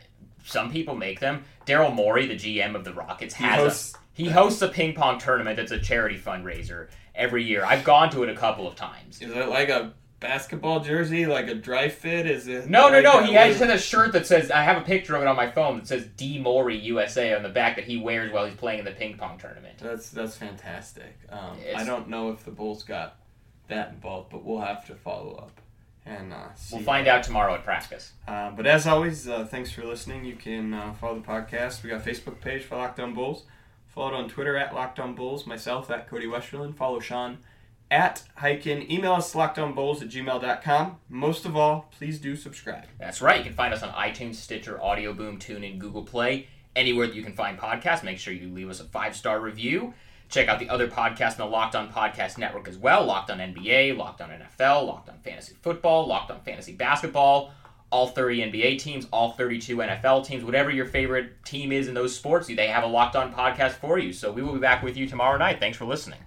some 0.45 0.73
people 0.73 0.97
make 0.97 1.21
them. 1.21 1.45
Daryl 1.67 1.95
Morey, 1.95 2.27
the 2.27 2.35
GM 2.35 2.75
of 2.75 2.85
the 2.85 2.93
Rockets, 2.93 3.35
He 3.37 3.45
has 3.45 3.59
hosts- 3.61 3.95
a, 3.95 3.99
he 4.25 4.29
hosts 4.31 4.63
a 4.63 4.69
ping 4.69 4.95
pong 4.95 5.19
tournament 5.19 5.57
that's 5.57 5.73
a 5.73 5.79
charity 5.79 6.19
fundraiser 6.19 6.89
every 7.15 7.45
year. 7.45 7.65
I've 7.65 7.85
gone 7.85 8.11
to 8.11 8.23
it 8.23 8.29
a 8.29 8.35
couple 8.37 8.67
of 8.67 8.75
times. 8.77 9.21
Is 9.21 9.31
it 9.33 9.49
like 9.49 9.69
a 9.69 9.93
basketball 10.21 10.81
jersey, 10.81 11.25
like 11.27 11.49
a 11.49 11.55
dry 11.55 11.89
fit? 11.89 12.27
Is 12.27 12.47
it? 12.47 12.69
No, 12.69 12.89
no, 12.89 12.97
like 13.01 13.05
no. 13.05 13.19
a- 13.21 13.25
He 13.27 13.33
has 13.35 13.61
a 13.61 13.79
shirt 13.79 14.13
that 14.13 14.27
says 14.27 14.51
I 14.51 14.63
have 14.63 14.77
a 14.77 14.85
picture 14.85 15.17
of 15.17 15.23
it 15.23 15.29
on 15.29 15.37
my 15.37 15.51
phone 15.51 15.79
that 15.79 15.87
says 15.87 16.07
"D 16.17 16.39
Morey 16.39 16.77
USA 16.79 17.35
on 17.35 17.43
the 17.43 17.49
back 17.49 17.77
that 17.77 17.85
he 17.87 17.97
wears 17.99 18.31
while 18.33 18.45
he's 18.45 18.55
playing 18.55 18.81
in 18.81 18.85
the 18.85 18.93
ping 18.93 19.17
pong 19.17 19.39
tournament. 19.39 19.79
That's 19.79 20.11
that's 20.11 20.37
fantastic. 20.37 21.19
Um, 21.31 21.57
I 21.77 21.85
don't 21.85 22.09
know 22.09 22.31
if 22.31 22.45
the 22.45 22.51
Bulls 22.51 22.83
got 22.83 23.17
that 23.69 23.91
involved, 23.91 24.31
but 24.31 24.45
we'll 24.45 24.61
have 24.61 24.85
to 24.87 24.95
follow 24.95 25.35
up 25.37 25.61
and 26.05 26.33
uh, 26.33 26.53
see. 26.55 26.77
We'll 26.77 26.85
find 26.85 27.07
out 27.07 27.23
tomorrow 27.23 27.55
at 27.55 27.65
practice. 27.65 28.13
Uh, 28.27 28.51
but 28.51 28.67
as 28.67 28.87
always, 28.87 29.29
uh, 29.29 29.45
thanks 29.47 29.71
for 29.71 29.85
listening. 29.85 30.25
You 30.25 30.37
can 30.37 30.75
uh, 30.75 30.93
follow 30.95 31.15
the 31.21 31.27
podcast. 31.27 31.83
We 31.83 31.91
got 31.91 32.05
a 32.07 32.11
Facebook 32.11 32.41
page 32.41 32.65
for 32.65 32.77
Lockdown 32.77 33.17
On 33.17 33.43
Bulls. 33.95 34.13
Followed 34.13 34.17
on 34.17 34.29
Twitter 34.29 34.57
at 34.57 34.75
Locked 34.75 34.99
On 35.01 35.15
Bulls. 35.15 35.47
Myself 35.47 35.91
at 35.91 36.09
Cody 36.09 36.27
Westerlund. 36.27 36.77
Follow 36.77 37.01
Sean 37.01 37.39
at 37.91 38.23
Highkin. 38.39 38.89
Email 38.91 39.15
us 39.15 39.35
lockedonbulls 39.35 40.03
at 40.03 40.09
gmail.com. 40.09 40.97
Most 41.09 41.45
of 41.45 41.57
all, 41.57 41.91
please 41.91 42.19
do 42.19 42.37
subscribe. 42.37 42.85
That's 42.99 43.21
right. 43.21 43.39
You 43.39 43.45
can 43.45 43.55
find 43.55 43.75
us 43.75 43.83
on 43.83 43.91
iTunes, 43.91 44.37
Stitcher, 44.37 44.83
Audio 44.83 45.13
Boom, 45.13 45.39
TuneIn, 45.39 45.79
Google 45.79 46.05
Play, 46.05 46.47
anywhere 46.77 47.07
that 47.07 47.17
you 47.17 47.23
can 47.23 47.35
find 47.35 47.59
podcasts. 47.59 48.05
Make 48.05 48.19
sure 48.19 48.33
you 48.33 48.49
leave 48.49 48.71
us 48.71 48.81
a 48.81 48.85
five 48.85 49.17
star 49.17 49.41
review. 49.41 49.95
Check 50.29 50.47
out 50.47 50.61
the 50.61 50.69
other 50.69 50.87
podcasts 50.87 51.33
in 51.33 51.39
the 51.39 51.47
Locked 51.47 51.75
On 51.75 51.93
Podcast 51.93 52.39
Network 52.39 52.69
as 52.69 52.79
well 52.79 53.05
Locked 53.05 53.33
On 53.33 53.39
NBA, 53.39 53.97
Locked 53.97 54.21
On 54.21 54.31
NFL, 54.31 54.87
Locked 54.87 55.09
On 55.09 55.19
Fantasy 55.25 55.57
Football, 55.61 56.07
Locked 56.07 56.31
On 56.31 56.41
Fantasy 56.43 56.73
Basketball, 56.73 57.53
all 57.91 58.07
30 58.07 58.51
NBA 58.51 58.79
teams, 58.79 59.07
all 59.13 59.33
32 59.33 59.77
NFL 59.77 60.25
teams, 60.25 60.45
whatever 60.45 60.71
your 60.71 60.87
favorite 60.87 61.45
team 61.45 61.73
is 61.73 61.89
in 61.89 61.95
those 61.95 62.15
sports, 62.15 62.47
they 62.47 62.69
have 62.69 62.85
a 62.85 62.87
Locked 62.87 63.17
On 63.17 63.33
podcast 63.33 63.73
for 63.73 63.99
you. 63.99 64.13
So 64.13 64.33
we 64.33 64.43
will 64.43 64.55
be 64.55 64.61
back 64.61 64.83
with 64.83 64.97
you 64.97 65.07
tomorrow 65.07 65.37
night. 65.37 65.61
Thanks 65.61 65.77
for 65.77 65.85
listening. 65.85 66.21